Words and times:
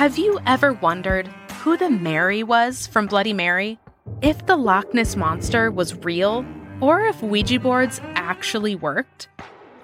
Have 0.00 0.16
you 0.16 0.40
ever 0.46 0.72
wondered 0.72 1.28
who 1.60 1.76
the 1.76 1.90
Mary 1.90 2.42
was 2.42 2.86
from 2.86 3.06
Bloody 3.06 3.34
Mary? 3.34 3.78
If 4.22 4.46
the 4.46 4.56
Loch 4.56 4.94
Ness 4.94 5.14
Monster 5.14 5.70
was 5.70 5.94
real, 5.94 6.42
or 6.80 7.02
if 7.02 7.22
Ouija 7.22 7.60
boards 7.60 8.00
actually 8.14 8.74
worked? 8.74 9.28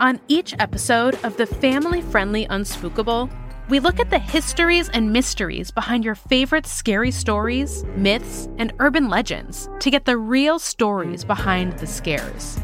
On 0.00 0.18
each 0.26 0.54
episode 0.58 1.22
of 1.22 1.36
the 1.36 1.44
family 1.44 2.00
friendly 2.00 2.46
Unspookable, 2.46 3.30
we 3.68 3.78
look 3.78 4.00
at 4.00 4.08
the 4.08 4.18
histories 4.18 4.88
and 4.88 5.12
mysteries 5.12 5.70
behind 5.70 6.02
your 6.02 6.14
favorite 6.14 6.66
scary 6.66 7.10
stories, 7.10 7.84
myths, 7.94 8.48
and 8.56 8.72
urban 8.78 9.10
legends 9.10 9.68
to 9.80 9.90
get 9.90 10.06
the 10.06 10.16
real 10.16 10.58
stories 10.58 11.24
behind 11.24 11.74
the 11.74 11.86
scares. 11.86 12.58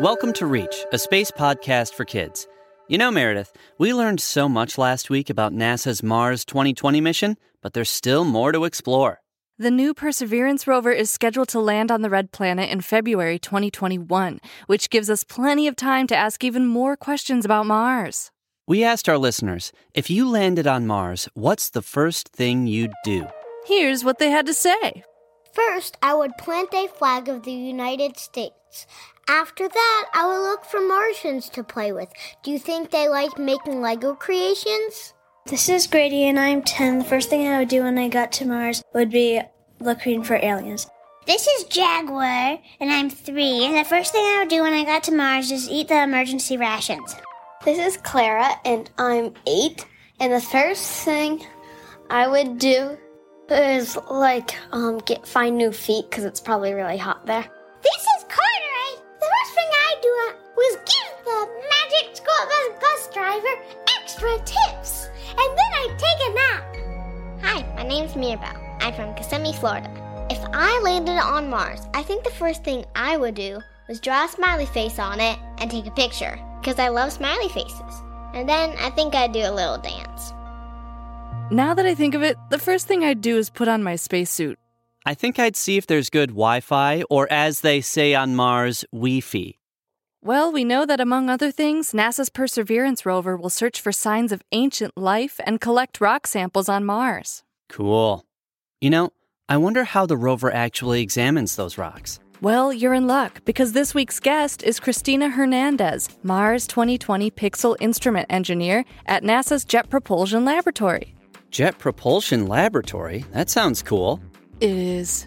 Welcome 0.03 0.33
to 0.33 0.47
Reach, 0.47 0.85
a 0.91 0.99
space 0.99 1.31
podcast 1.31 1.95
for 1.95 2.05
kids. 2.05 2.49
You 2.89 2.99
know, 2.99 3.13
Meredith, 3.13 3.53
we 3.79 3.95
learned 3.95 4.21
so 4.21 4.49
much 4.49 4.77
last 4.77 5.11
week 5.11 5.31
about 5.31 5.53
NASA's 5.53 6.03
Mars 6.03 6.45
2020 6.45 7.01
mission, 7.01 7.39
but 7.61 7.73
there's 7.73 7.89
still 7.89 8.25
more 8.25 8.51
to 8.51 8.65
explore. 8.65 9.21
The 9.59 9.71
new 9.71 9.95
Perseverance 9.95 10.67
rover 10.67 10.91
is 10.91 11.09
scheduled 11.09 11.51
to 11.51 11.61
land 11.61 11.93
on 11.93 12.03
the 12.03 12.11
Red 12.11 12.33
Planet 12.33 12.69
in 12.69 12.81
February 12.81 13.39
2021, 13.39 14.41
which 14.67 14.91
gives 14.91 15.09
us 15.09 15.23
plenty 15.23 15.69
of 15.69 15.77
time 15.77 16.09
to 16.09 16.17
ask 16.17 16.43
even 16.43 16.67
more 16.67 16.97
questions 16.97 17.45
about 17.45 17.67
Mars. 17.67 18.33
We 18.67 18.83
asked 18.83 19.09
our 19.09 19.19
listeners 19.19 19.71
if 19.95 20.11
you 20.11 20.29
landed 20.29 20.67
on 20.67 20.85
Mars, 20.85 21.29
what's 21.35 21.71
the 21.71 21.81
first 21.81 22.31
thing 22.31 22.67
you'd 22.67 22.91
do? 23.05 23.29
Here's 23.67 24.03
what 24.03 24.19
they 24.19 24.33
had 24.33 24.47
to 24.47 24.55
say. 24.55 25.05
First, 25.53 25.97
I 26.03 26.15
would 26.15 26.37
plant 26.39 26.75
a 26.75 26.89
flag 26.89 27.29
of 27.29 27.45
the 27.45 27.53
United 27.53 28.17
States. 28.17 28.87
After 29.29 29.69
that, 29.69 30.05
I 30.15 30.27
would 30.27 30.43
look 30.43 30.65
for 30.65 30.81
Martians 30.81 31.49
to 31.51 31.63
play 31.63 31.93
with. 31.93 32.09
Do 32.43 32.51
you 32.51 32.59
think 32.59 32.91
they 32.91 33.09
like 33.09 33.39
making 33.39 33.81
Lego 33.81 34.15
creations? 34.15 35.15
This 35.47 35.69
is 35.69 35.87
Brady, 35.87 36.25
and 36.25 36.39
I'm 36.39 36.63
10. 36.63 36.99
The 36.99 37.05
first 37.05 37.31
thing 37.31 37.47
I 37.47 37.59
would 37.59 37.69
do 37.69 37.83
when 37.83 37.99
I 37.99 38.09
got 38.09 38.33
to 38.33 38.47
Mars 38.47 38.83
would 38.95 39.11
be 39.11 39.41
looking 39.81 40.23
for 40.23 40.37
aliens. 40.37 40.89
This 41.27 41.47
is 41.47 41.65
Jaguar, 41.65 42.59
and 42.81 42.91
I'm 42.91 43.11
3. 43.11 43.65
And 43.67 43.77
the 43.77 43.89
first 43.89 44.13
thing 44.13 44.25
I 44.25 44.41
would 44.41 44.49
do 44.49 44.63
when 44.63 44.73
I 44.73 44.85
got 44.85 45.05
to 45.05 45.15
Mars 45.15 45.51
is 45.51 45.69
eat 45.69 45.89
the 45.89 46.03
emergency 46.03 46.57
rations. 46.57 47.15
This 47.65 47.79
is 47.79 47.97
Clara, 47.97 48.51
and 48.65 48.91
I'm 48.99 49.35
8. 49.47 49.87
And 50.19 50.33
the 50.33 50.41
first 50.41 51.05
thing 51.05 51.45
I 52.11 52.27
would 52.27 52.59
do 52.59 52.99
is 53.49 53.97
like 54.11 54.57
um 54.73 54.99
get 54.99 55.27
find 55.27 55.57
new 55.57 55.73
feet 55.73 56.09
because 56.09 56.25
it's 56.25 56.41
probably 56.41 56.73
really 56.73 56.97
hot 56.97 57.27
there. 57.27 57.45
This 57.83 58.03
is 58.03 58.22
Carter. 58.22 58.22
The 58.22 58.22
first 60.03 60.15
thing 60.15 60.55
was 60.57 60.77
give 60.77 61.25
the 61.25 61.49
magic 61.71 62.17
school 62.17 62.47
bus 62.47 62.81
bus 62.81 63.15
driver 63.15 63.55
extra 64.01 64.37
tips, 64.39 65.09
and 65.29 65.59
then 65.59 65.71
I'd 65.75 65.99
take 65.99 66.21
a 66.29 66.35
nap. 66.35 66.65
Hi, 67.45 67.75
my 67.77 67.89
name's 67.89 68.17
Mirabel. 68.17 68.49
I'm 68.81 68.95
from 68.95 69.15
Kissimmee, 69.15 69.53
Florida. 69.55 69.91
If 70.31 70.39
I 70.53 70.81
landed 70.81 71.19
on 71.19 71.51
Mars, 71.51 71.81
I 71.95 72.03
think 72.03 72.25
the 72.25 72.31
first 72.31 72.65
thing 72.65 72.85
I 72.95 73.17
would 73.17 73.35
do 73.35 73.61
was 73.89 74.01
draw 74.01 74.25
a 74.25 74.29
smiley 74.29 74.67
face 74.67 74.99
on 74.99 75.21
it 75.21 75.39
and 75.59 75.71
take 75.71 75.87
a 75.87 75.91
picture 75.91 76.39
because 76.61 76.79
I 76.79 76.89
love 76.89 77.13
smiley 77.13 77.49
faces. 77.49 78.03
And 78.35 78.49
then 78.49 78.75
I 78.79 78.91
think 78.91 79.15
I'd 79.15 79.33
do 79.33 79.41
a 79.41 79.53
little 79.53 79.79
dance. 79.79 80.33
Now 81.51 81.75
that 81.75 81.85
I 81.85 81.95
think 81.95 82.15
of 82.15 82.23
it, 82.23 82.37
the 82.51 82.59
first 82.59 82.87
thing 82.87 83.05
I'd 83.05 83.21
do 83.21 83.37
is 83.37 83.51
put 83.51 83.69
on 83.69 83.83
my 83.83 83.97
spacesuit. 83.97 84.59
I 85.05 85.15
think 85.15 85.39
I'd 85.39 85.57
see 85.57 85.77
if 85.77 85.87
there's 85.87 86.11
good 86.11 86.31
Wi 86.31 86.61
Fi, 86.61 87.03
or 87.11 87.31
as 87.31 87.61
they 87.61 87.81
say 87.81 88.15
on 88.15 88.37
Mars, 88.37 88.85
Wi 88.93 89.21
Fi. 89.21 89.59
Well, 90.25 90.53
we 90.53 90.63
know 90.63 90.87
that 90.87 91.01
among 91.01 91.29
other 91.29 91.51
things, 91.51 91.91
NASA's 91.91 92.31
Perseverance 92.31 93.05
rover 93.05 93.37
will 93.37 93.51
search 93.51 93.81
for 93.81 93.91
signs 93.91 94.31
of 94.31 94.41
ancient 94.53 94.97
life 94.97 95.41
and 95.45 95.61
collect 95.61 96.01
rock 96.01 96.29
samples 96.29 96.69
on 96.69 96.85
Mars. 96.85 97.43
Cool. 97.69 98.25
You 98.81 98.91
know, 98.91 99.11
I 99.49 99.57
wonder 99.57 99.83
how 99.83 100.07
the 100.07 100.17
rover 100.17 100.55
actually 100.55 101.03
examines 101.03 101.57
those 101.57 101.77
rocks. 101.77 102.21
Well, 102.41 102.73
you're 102.73 102.95
in 102.95 103.09
luck 103.09 103.45
because 103.45 103.73
this 103.73 103.95
week's 103.95 104.21
guest 104.21 104.63
is 104.63 104.79
Christina 104.79 105.29
Hernandez, 105.29 106.09
Mars 106.23 106.69
2020 106.69 107.33
PIXL 107.33 107.77
Instrument 107.81 108.27
Engineer 108.31 108.85
at 109.07 109.25
NASA's 109.25 109.65
Jet 109.65 109.91
Propulsion 109.91 110.45
Laboratory. 110.45 111.17
Jet 111.51 111.79
Propulsion 111.81 112.47
Laboratory? 112.47 113.25
That 113.33 113.51
sounds 113.51 113.83
cool. 113.83 114.21
It 114.61 114.71
is. 114.71 115.27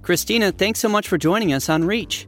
Christina, 0.00 0.50
thanks 0.50 0.80
so 0.80 0.88
much 0.88 1.08
for 1.08 1.18
joining 1.18 1.52
us 1.52 1.68
on 1.68 1.84
Reach. 1.84 2.26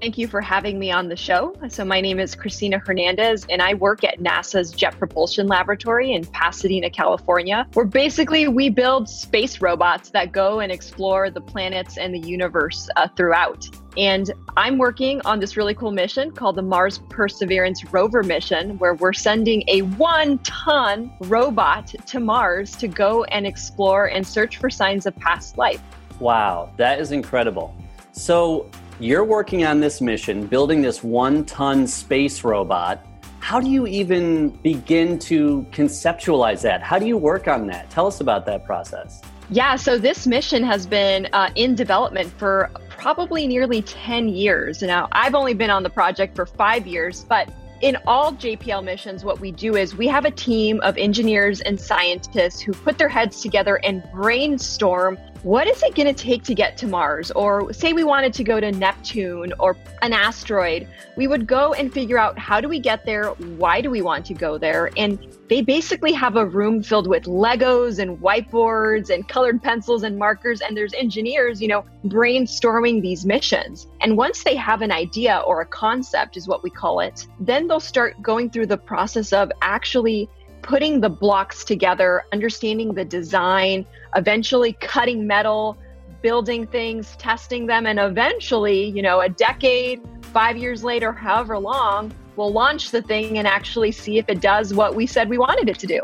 Thank 0.00 0.18
you 0.18 0.28
for 0.28 0.42
having 0.42 0.78
me 0.78 0.90
on 0.90 1.08
the 1.08 1.16
show. 1.16 1.56
So, 1.68 1.82
my 1.82 2.02
name 2.02 2.20
is 2.20 2.34
Christina 2.34 2.78
Hernandez, 2.78 3.46
and 3.48 3.62
I 3.62 3.72
work 3.72 4.04
at 4.04 4.20
NASA's 4.20 4.70
Jet 4.70 4.98
Propulsion 4.98 5.46
Laboratory 5.46 6.12
in 6.12 6.26
Pasadena, 6.26 6.90
California, 6.90 7.66
where 7.72 7.86
basically 7.86 8.46
we 8.46 8.68
build 8.68 9.08
space 9.08 9.62
robots 9.62 10.10
that 10.10 10.32
go 10.32 10.60
and 10.60 10.70
explore 10.70 11.30
the 11.30 11.40
planets 11.40 11.96
and 11.96 12.14
the 12.14 12.18
universe 12.18 12.90
uh, 12.96 13.08
throughout. 13.16 13.66
And 13.96 14.30
I'm 14.58 14.76
working 14.76 15.22
on 15.24 15.40
this 15.40 15.56
really 15.56 15.74
cool 15.74 15.92
mission 15.92 16.30
called 16.30 16.56
the 16.56 16.62
Mars 16.62 17.00
Perseverance 17.08 17.82
rover 17.90 18.22
mission, 18.22 18.76
where 18.78 18.94
we're 18.94 19.14
sending 19.14 19.64
a 19.68 19.80
one 19.82 20.38
ton 20.40 21.10
robot 21.20 21.94
to 22.06 22.20
Mars 22.20 22.76
to 22.76 22.88
go 22.88 23.24
and 23.24 23.46
explore 23.46 24.10
and 24.10 24.26
search 24.26 24.58
for 24.58 24.68
signs 24.68 25.06
of 25.06 25.16
past 25.16 25.56
life. 25.56 25.80
Wow, 26.20 26.70
that 26.76 27.00
is 27.00 27.12
incredible. 27.12 27.74
So, 28.12 28.70
you're 28.98 29.24
working 29.24 29.64
on 29.64 29.80
this 29.80 30.00
mission, 30.00 30.46
building 30.46 30.80
this 30.80 31.02
one 31.02 31.44
ton 31.44 31.86
space 31.86 32.44
robot. 32.44 33.06
How 33.40 33.60
do 33.60 33.68
you 33.68 33.86
even 33.86 34.48
begin 34.48 35.18
to 35.20 35.66
conceptualize 35.70 36.62
that? 36.62 36.82
How 36.82 36.98
do 36.98 37.06
you 37.06 37.18
work 37.18 37.46
on 37.46 37.66
that? 37.66 37.90
Tell 37.90 38.06
us 38.06 38.20
about 38.20 38.46
that 38.46 38.64
process. 38.64 39.20
Yeah, 39.50 39.76
so 39.76 39.98
this 39.98 40.26
mission 40.26 40.64
has 40.64 40.86
been 40.86 41.28
uh, 41.32 41.50
in 41.54 41.74
development 41.74 42.32
for 42.38 42.70
probably 42.88 43.46
nearly 43.46 43.82
10 43.82 44.30
years. 44.30 44.82
Now, 44.82 45.08
I've 45.12 45.34
only 45.34 45.54
been 45.54 45.70
on 45.70 45.82
the 45.82 45.90
project 45.90 46.34
for 46.34 46.46
five 46.46 46.86
years, 46.86 47.24
but 47.28 47.52
in 47.82 47.98
all 48.06 48.32
JPL 48.32 48.82
missions, 48.82 49.24
what 49.24 49.38
we 49.38 49.52
do 49.52 49.76
is 49.76 49.94
we 49.94 50.08
have 50.08 50.24
a 50.24 50.30
team 50.30 50.80
of 50.80 50.96
engineers 50.96 51.60
and 51.60 51.78
scientists 51.78 52.60
who 52.60 52.72
put 52.72 52.96
their 52.96 53.08
heads 53.08 53.42
together 53.42 53.76
and 53.84 54.02
brainstorm 54.12 55.18
what 55.46 55.68
is 55.68 55.80
it 55.84 55.94
going 55.94 56.12
to 56.12 56.24
take 56.24 56.42
to 56.42 56.56
get 56.56 56.76
to 56.76 56.88
Mars? 56.88 57.30
Or 57.30 57.72
say 57.72 57.92
we 57.92 58.02
wanted 58.02 58.34
to 58.34 58.42
go 58.42 58.58
to 58.58 58.72
Neptune 58.72 59.52
or 59.60 59.76
an 60.02 60.12
asteroid, 60.12 60.88
we 61.16 61.28
would 61.28 61.46
go 61.46 61.72
and 61.72 61.94
figure 61.94 62.18
out 62.18 62.36
how 62.36 62.60
do 62.60 62.68
we 62.68 62.80
get 62.80 63.06
there? 63.06 63.28
Why 63.28 63.80
do 63.80 63.88
we 63.88 64.02
want 64.02 64.26
to 64.26 64.34
go 64.34 64.58
there? 64.58 64.90
And 64.96 65.20
they 65.48 65.62
basically 65.62 66.12
have 66.14 66.34
a 66.34 66.44
room 66.44 66.82
filled 66.82 67.06
with 67.06 67.26
Legos 67.26 68.00
and 68.00 68.18
whiteboards 68.18 69.08
and 69.08 69.28
colored 69.28 69.62
pencils 69.62 70.02
and 70.02 70.18
markers. 70.18 70.60
And 70.62 70.76
there's 70.76 70.94
engineers, 70.94 71.62
you 71.62 71.68
know, 71.68 71.84
brainstorming 72.06 73.00
these 73.00 73.24
missions. 73.24 73.86
And 74.00 74.16
once 74.16 74.42
they 74.42 74.56
have 74.56 74.82
an 74.82 74.90
idea 74.90 75.44
or 75.46 75.60
a 75.60 75.66
concept, 75.66 76.36
is 76.36 76.48
what 76.48 76.64
we 76.64 76.70
call 76.70 76.98
it, 76.98 77.24
then 77.38 77.68
they'll 77.68 77.78
start 77.78 78.20
going 78.20 78.50
through 78.50 78.66
the 78.66 78.78
process 78.78 79.32
of 79.32 79.52
actually 79.62 80.28
putting 80.66 81.00
the 81.00 81.08
blocks 81.08 81.64
together, 81.64 82.24
understanding 82.32 82.92
the 82.92 83.04
design, 83.04 83.86
eventually 84.16 84.72
cutting 84.74 85.26
metal, 85.26 85.78
building 86.22 86.66
things, 86.66 87.14
testing 87.16 87.66
them, 87.66 87.86
and 87.86 87.98
eventually, 87.98 88.84
you 88.90 89.02
know, 89.02 89.20
a 89.20 89.28
decade, 89.28 90.00
five 90.22 90.56
years 90.56 90.82
later, 90.82 91.12
however 91.12 91.58
long, 91.58 92.12
we'll 92.36 92.52
launch 92.52 92.90
the 92.90 93.02
thing 93.02 93.38
and 93.38 93.46
actually 93.46 93.92
see 93.92 94.18
if 94.18 94.28
it 94.28 94.40
does 94.40 94.74
what 94.74 94.94
we 94.94 95.06
said 95.06 95.28
we 95.28 95.38
wanted 95.38 95.68
it 95.68 95.78
to 95.78 95.86
do. 95.86 96.00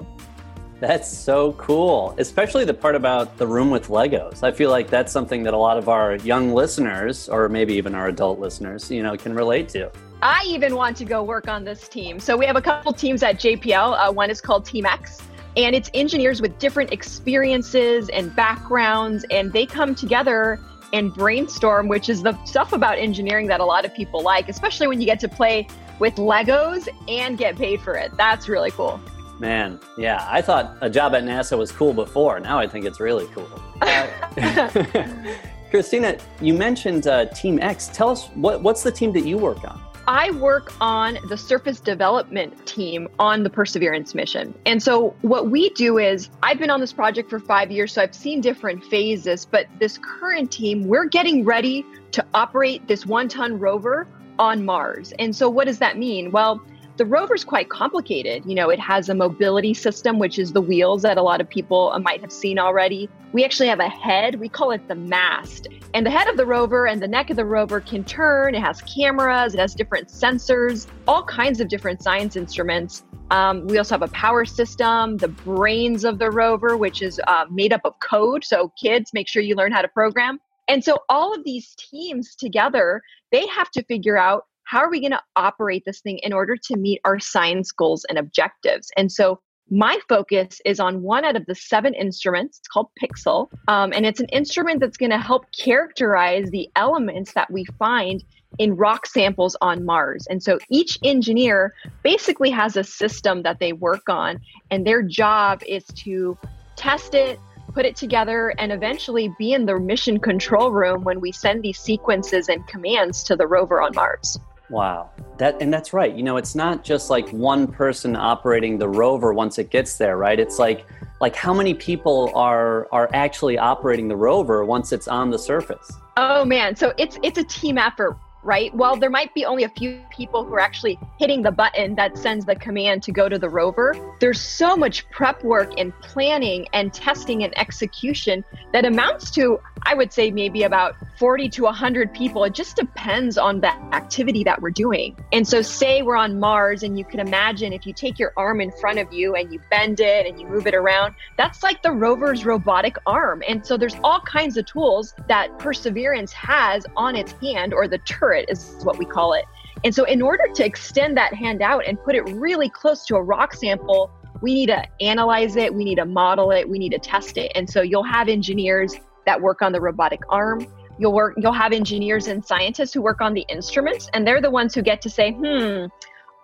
That's 0.80 1.08
so 1.08 1.52
cool, 1.52 2.12
especially 2.18 2.64
the 2.64 2.74
part 2.74 2.96
about 2.96 3.38
the 3.38 3.46
room 3.46 3.70
with 3.70 3.86
Legos. 3.86 4.42
I 4.42 4.50
feel 4.50 4.68
like 4.68 4.90
that's 4.90 5.12
something 5.12 5.44
that 5.44 5.54
a 5.54 5.56
lot 5.56 5.78
of 5.78 5.88
our 5.88 6.16
young 6.16 6.52
listeners, 6.52 7.28
or 7.28 7.48
maybe 7.48 7.74
even 7.74 7.94
our 7.94 8.08
adult 8.08 8.40
listeners, 8.40 8.90
you 8.90 9.00
know, 9.02 9.16
can 9.16 9.32
relate 9.32 9.68
to. 9.70 9.92
I 10.22 10.42
even 10.46 10.74
want 10.74 10.96
to 10.96 11.04
go 11.04 11.22
work 11.22 11.46
on 11.46 11.64
this 11.64 11.88
team. 11.88 12.18
So 12.18 12.36
we 12.36 12.46
have 12.46 12.56
a 12.56 12.60
couple 12.60 12.92
teams 12.92 13.22
at 13.22 13.36
JPL. 13.36 13.96
Uh, 13.96 14.12
one 14.12 14.28
is 14.28 14.40
called 14.40 14.64
Team 14.64 14.84
X, 14.84 15.20
and 15.56 15.74
it's 15.74 15.90
engineers 15.94 16.40
with 16.40 16.58
different 16.58 16.92
experiences 16.92 18.08
and 18.08 18.34
backgrounds, 18.34 19.24
and 19.30 19.52
they 19.52 19.66
come 19.66 19.94
together 19.94 20.58
and 20.92 21.12
brainstorm, 21.14 21.88
which 21.88 22.08
is 22.08 22.22
the 22.22 22.36
stuff 22.44 22.72
about 22.72 22.98
engineering 22.98 23.46
that 23.46 23.60
a 23.60 23.64
lot 23.64 23.84
of 23.84 23.94
people 23.94 24.22
like, 24.22 24.48
especially 24.48 24.86
when 24.86 25.00
you 25.00 25.06
get 25.06 25.20
to 25.20 25.28
play 25.28 25.66
with 25.98 26.16
Legos 26.16 26.88
and 27.08 27.38
get 27.38 27.56
paid 27.56 27.80
for 27.80 27.94
it. 27.94 28.10
That's 28.16 28.48
really 28.48 28.70
cool. 28.70 29.00
Man, 29.38 29.80
yeah, 29.96 30.26
I 30.30 30.42
thought 30.42 30.76
a 30.80 30.90
job 30.90 31.14
at 31.14 31.24
NASA 31.24 31.56
was 31.56 31.72
cool 31.72 31.92
before. 31.92 32.38
Now 32.40 32.58
I 32.58 32.66
think 32.66 32.84
it's 32.84 33.00
really 33.00 33.26
cool. 33.34 33.48
Uh, 33.80 34.06
Christina, 35.70 36.18
you 36.40 36.54
mentioned 36.54 37.06
uh, 37.06 37.26
Team 37.26 37.58
X. 37.58 37.88
Tell 37.88 38.10
us 38.10 38.28
what, 38.34 38.62
what's 38.62 38.82
the 38.82 38.92
team 38.92 39.12
that 39.14 39.24
you 39.24 39.38
work 39.38 39.64
on? 39.64 39.80
I 40.08 40.32
work 40.32 40.72
on 40.80 41.18
the 41.28 41.36
surface 41.36 41.78
development 41.78 42.66
team 42.66 43.08
on 43.18 43.44
the 43.44 43.50
Perseverance 43.50 44.14
mission. 44.14 44.52
And 44.66 44.82
so, 44.82 45.14
what 45.22 45.50
we 45.50 45.70
do 45.70 45.98
is, 45.98 46.28
I've 46.42 46.58
been 46.58 46.70
on 46.70 46.80
this 46.80 46.92
project 46.92 47.30
for 47.30 47.38
five 47.38 47.70
years, 47.70 47.92
so 47.92 48.02
I've 48.02 48.14
seen 48.14 48.40
different 48.40 48.84
phases. 48.84 49.44
But 49.44 49.66
this 49.78 49.98
current 49.98 50.50
team, 50.50 50.88
we're 50.88 51.04
getting 51.06 51.44
ready 51.44 51.86
to 52.12 52.24
operate 52.34 52.86
this 52.88 53.06
one 53.06 53.28
ton 53.28 53.58
rover 53.58 54.08
on 54.38 54.64
Mars. 54.64 55.12
And 55.18 55.34
so, 55.34 55.48
what 55.48 55.66
does 55.66 55.78
that 55.78 55.98
mean? 55.98 56.32
Well, 56.32 56.60
the 57.02 57.06
rover's 57.06 57.42
quite 57.42 57.68
complicated. 57.68 58.44
You 58.46 58.54
know, 58.54 58.70
it 58.70 58.78
has 58.78 59.08
a 59.08 59.14
mobility 59.16 59.74
system, 59.74 60.20
which 60.20 60.38
is 60.38 60.52
the 60.52 60.60
wheels 60.60 61.02
that 61.02 61.18
a 61.18 61.22
lot 61.22 61.40
of 61.40 61.48
people 61.48 61.92
might 62.00 62.20
have 62.20 62.30
seen 62.30 62.60
already. 62.60 63.08
We 63.32 63.44
actually 63.44 63.66
have 63.70 63.80
a 63.80 63.88
head, 63.88 64.38
we 64.38 64.48
call 64.48 64.70
it 64.70 64.86
the 64.86 64.94
mast. 64.94 65.66
And 65.94 66.06
the 66.06 66.12
head 66.12 66.28
of 66.28 66.36
the 66.36 66.46
rover 66.46 66.86
and 66.86 67.02
the 67.02 67.08
neck 67.08 67.28
of 67.30 67.34
the 67.34 67.44
rover 67.44 67.80
can 67.80 68.04
turn. 68.04 68.54
It 68.54 68.60
has 68.60 68.80
cameras, 68.82 69.52
it 69.52 69.58
has 69.58 69.74
different 69.74 70.10
sensors, 70.10 70.86
all 71.08 71.24
kinds 71.24 71.60
of 71.60 71.66
different 71.66 72.04
science 72.04 72.36
instruments. 72.36 73.02
Um, 73.32 73.66
we 73.66 73.78
also 73.78 73.96
have 73.96 74.02
a 74.02 74.12
power 74.12 74.44
system, 74.44 75.16
the 75.16 75.26
brains 75.26 76.04
of 76.04 76.20
the 76.20 76.30
rover, 76.30 76.76
which 76.76 77.02
is 77.02 77.20
uh, 77.26 77.46
made 77.50 77.72
up 77.72 77.80
of 77.84 77.98
code. 77.98 78.44
So, 78.44 78.72
kids, 78.80 79.10
make 79.12 79.26
sure 79.26 79.42
you 79.42 79.56
learn 79.56 79.72
how 79.72 79.82
to 79.82 79.88
program. 79.88 80.38
And 80.68 80.84
so, 80.84 80.98
all 81.08 81.34
of 81.34 81.42
these 81.42 81.74
teams 81.74 82.36
together, 82.36 83.02
they 83.32 83.44
have 83.48 83.72
to 83.72 83.82
figure 83.82 84.16
out 84.16 84.44
how 84.72 84.78
are 84.78 84.88
we 84.88 85.00
going 85.00 85.12
to 85.12 85.20
operate 85.36 85.82
this 85.84 86.00
thing 86.00 86.18
in 86.22 86.32
order 86.32 86.56
to 86.56 86.76
meet 86.78 86.98
our 87.04 87.20
science 87.20 87.70
goals 87.72 88.06
and 88.08 88.18
objectives? 88.18 88.90
And 88.96 89.12
so 89.12 89.38
my 89.70 89.98
focus 90.08 90.62
is 90.64 90.80
on 90.80 91.02
one 91.02 91.26
out 91.26 91.36
of 91.36 91.44
the 91.44 91.54
seven 91.54 91.92
instruments. 91.92 92.58
It's 92.58 92.68
called 92.68 92.86
PIXL. 92.98 93.48
Um, 93.68 93.92
and 93.92 94.06
it's 94.06 94.18
an 94.18 94.30
instrument 94.30 94.80
that's 94.80 94.96
going 94.96 95.10
to 95.10 95.18
help 95.18 95.44
characterize 95.52 96.48
the 96.48 96.70
elements 96.74 97.34
that 97.34 97.50
we 97.50 97.66
find 97.78 98.24
in 98.56 98.74
rock 98.74 99.04
samples 99.04 99.54
on 99.60 99.84
Mars. 99.84 100.26
And 100.30 100.42
so 100.42 100.58
each 100.70 100.98
engineer 101.04 101.74
basically 102.02 102.48
has 102.48 102.74
a 102.74 102.82
system 102.82 103.42
that 103.42 103.60
they 103.60 103.74
work 103.74 104.08
on, 104.08 104.40
and 104.70 104.86
their 104.86 105.02
job 105.02 105.62
is 105.68 105.84
to 105.96 106.38
test 106.76 107.12
it, 107.12 107.38
put 107.74 107.84
it 107.84 107.96
together, 107.96 108.54
and 108.56 108.72
eventually 108.72 109.30
be 109.38 109.52
in 109.52 109.66
the 109.66 109.78
mission 109.78 110.18
control 110.18 110.72
room 110.72 111.04
when 111.04 111.20
we 111.20 111.30
send 111.30 111.62
these 111.62 111.78
sequences 111.78 112.48
and 112.48 112.66
commands 112.68 113.22
to 113.24 113.36
the 113.36 113.46
rover 113.46 113.82
on 113.82 113.94
Mars. 113.94 114.38
Wow. 114.72 115.10
That 115.36 115.60
and 115.60 115.72
that's 115.72 115.92
right. 115.92 116.14
You 116.16 116.22
know, 116.22 116.38
it's 116.38 116.54
not 116.54 116.82
just 116.82 117.10
like 117.10 117.28
one 117.28 117.66
person 117.66 118.16
operating 118.16 118.78
the 118.78 118.88
rover 118.88 119.34
once 119.34 119.58
it 119.58 119.68
gets 119.68 119.98
there, 119.98 120.16
right? 120.16 120.40
It's 120.40 120.58
like 120.58 120.86
like 121.20 121.36
how 121.36 121.52
many 121.52 121.74
people 121.74 122.32
are 122.34 122.88
are 122.90 123.10
actually 123.12 123.58
operating 123.58 124.08
the 124.08 124.16
rover 124.16 124.64
once 124.64 124.90
it's 124.92 125.08
on 125.08 125.30
the 125.30 125.38
surface? 125.38 125.92
Oh 126.16 126.46
man, 126.46 126.74
so 126.74 126.94
it's 126.96 127.18
it's 127.22 127.36
a 127.36 127.44
team 127.44 127.76
effort 127.76 128.16
right? 128.42 128.74
While 128.74 128.96
there 128.96 129.10
might 129.10 129.32
be 129.34 129.44
only 129.44 129.64
a 129.64 129.68
few 129.68 130.00
people 130.10 130.44
who 130.44 130.54
are 130.54 130.60
actually 130.60 130.98
hitting 131.18 131.42
the 131.42 131.52
button 131.52 131.94
that 131.94 132.18
sends 132.18 132.44
the 132.44 132.56
command 132.56 133.02
to 133.04 133.12
go 133.12 133.28
to 133.28 133.38
the 133.38 133.48
rover, 133.48 133.94
there's 134.20 134.40
so 134.40 134.76
much 134.76 135.08
prep 135.10 135.42
work 135.44 135.72
and 135.78 135.92
planning 136.00 136.66
and 136.72 136.92
testing 136.92 137.44
and 137.44 137.56
execution 137.58 138.44
that 138.72 138.84
amounts 138.84 139.30
to, 139.32 139.60
I 139.84 139.94
would 139.94 140.12
say, 140.12 140.30
maybe 140.30 140.64
about 140.64 140.96
40 141.18 141.48
to 141.50 141.62
100 141.64 142.12
people. 142.12 142.44
It 142.44 142.54
just 142.54 142.76
depends 142.76 143.38
on 143.38 143.60
the 143.60 143.72
activity 143.94 144.42
that 144.44 144.60
we're 144.60 144.70
doing. 144.70 145.16
And 145.32 145.46
so, 145.46 145.62
say 145.62 146.02
we're 146.02 146.16
on 146.16 146.40
Mars, 146.40 146.82
and 146.82 146.98
you 146.98 147.04
can 147.04 147.20
imagine 147.20 147.72
if 147.72 147.86
you 147.86 147.92
take 147.92 148.18
your 148.18 148.32
arm 148.36 148.60
in 148.60 148.72
front 148.72 148.98
of 148.98 149.12
you 149.12 149.34
and 149.34 149.52
you 149.52 149.60
bend 149.70 150.00
it 150.00 150.26
and 150.26 150.40
you 150.40 150.46
move 150.46 150.66
it 150.66 150.74
around, 150.74 151.14
that's 151.36 151.62
like 151.62 151.82
the 151.82 151.92
rover's 151.92 152.44
robotic 152.44 152.96
arm. 153.06 153.42
And 153.46 153.64
so, 153.64 153.76
there's 153.76 153.96
all 154.02 154.20
kinds 154.20 154.56
of 154.56 154.66
tools 154.66 155.14
that 155.28 155.56
Perseverance 155.58 156.32
has 156.32 156.84
on 156.96 157.14
its 157.14 157.32
hand 157.32 157.72
or 157.72 157.86
the 157.86 157.98
turret 157.98 158.31
it 158.32 158.48
is 158.48 158.78
what 158.82 158.98
we 158.98 159.04
call 159.04 159.32
it. 159.34 159.44
And 159.84 159.94
so, 159.94 160.04
in 160.04 160.22
order 160.22 160.44
to 160.54 160.64
extend 160.64 161.16
that 161.16 161.34
hand 161.34 161.62
out 161.62 161.86
and 161.86 162.02
put 162.02 162.14
it 162.14 162.22
really 162.22 162.68
close 162.68 163.04
to 163.06 163.16
a 163.16 163.22
rock 163.22 163.54
sample, 163.54 164.10
we 164.40 164.54
need 164.54 164.66
to 164.66 164.82
analyze 165.00 165.56
it, 165.56 165.72
we 165.72 165.84
need 165.84 165.96
to 165.96 166.04
model 166.04 166.50
it, 166.50 166.68
we 166.68 166.78
need 166.78 166.90
to 166.90 166.98
test 166.98 167.36
it. 167.36 167.52
And 167.54 167.68
so, 167.68 167.82
you'll 167.82 168.04
have 168.04 168.28
engineers 168.28 168.94
that 169.26 169.40
work 169.40 169.62
on 169.62 169.72
the 169.72 169.80
robotic 169.80 170.20
arm. 170.28 170.66
You'll 170.98 171.12
work. 171.14 171.34
You'll 171.36 171.52
have 171.52 171.72
engineers 171.72 172.28
and 172.28 172.44
scientists 172.44 172.92
who 172.92 173.02
work 173.02 173.20
on 173.20 173.34
the 173.34 173.46
instruments, 173.48 174.08
and 174.12 174.26
they're 174.26 174.42
the 174.42 174.50
ones 174.50 174.74
who 174.74 174.82
get 174.82 175.00
to 175.02 175.10
say, 175.10 175.32
"Hmm, 175.32 175.86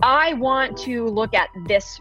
I 0.03 0.35
want 0.35 0.77
to 0.79 1.07
look 1.07 1.35
at 1.35 1.49
this 1.67 2.01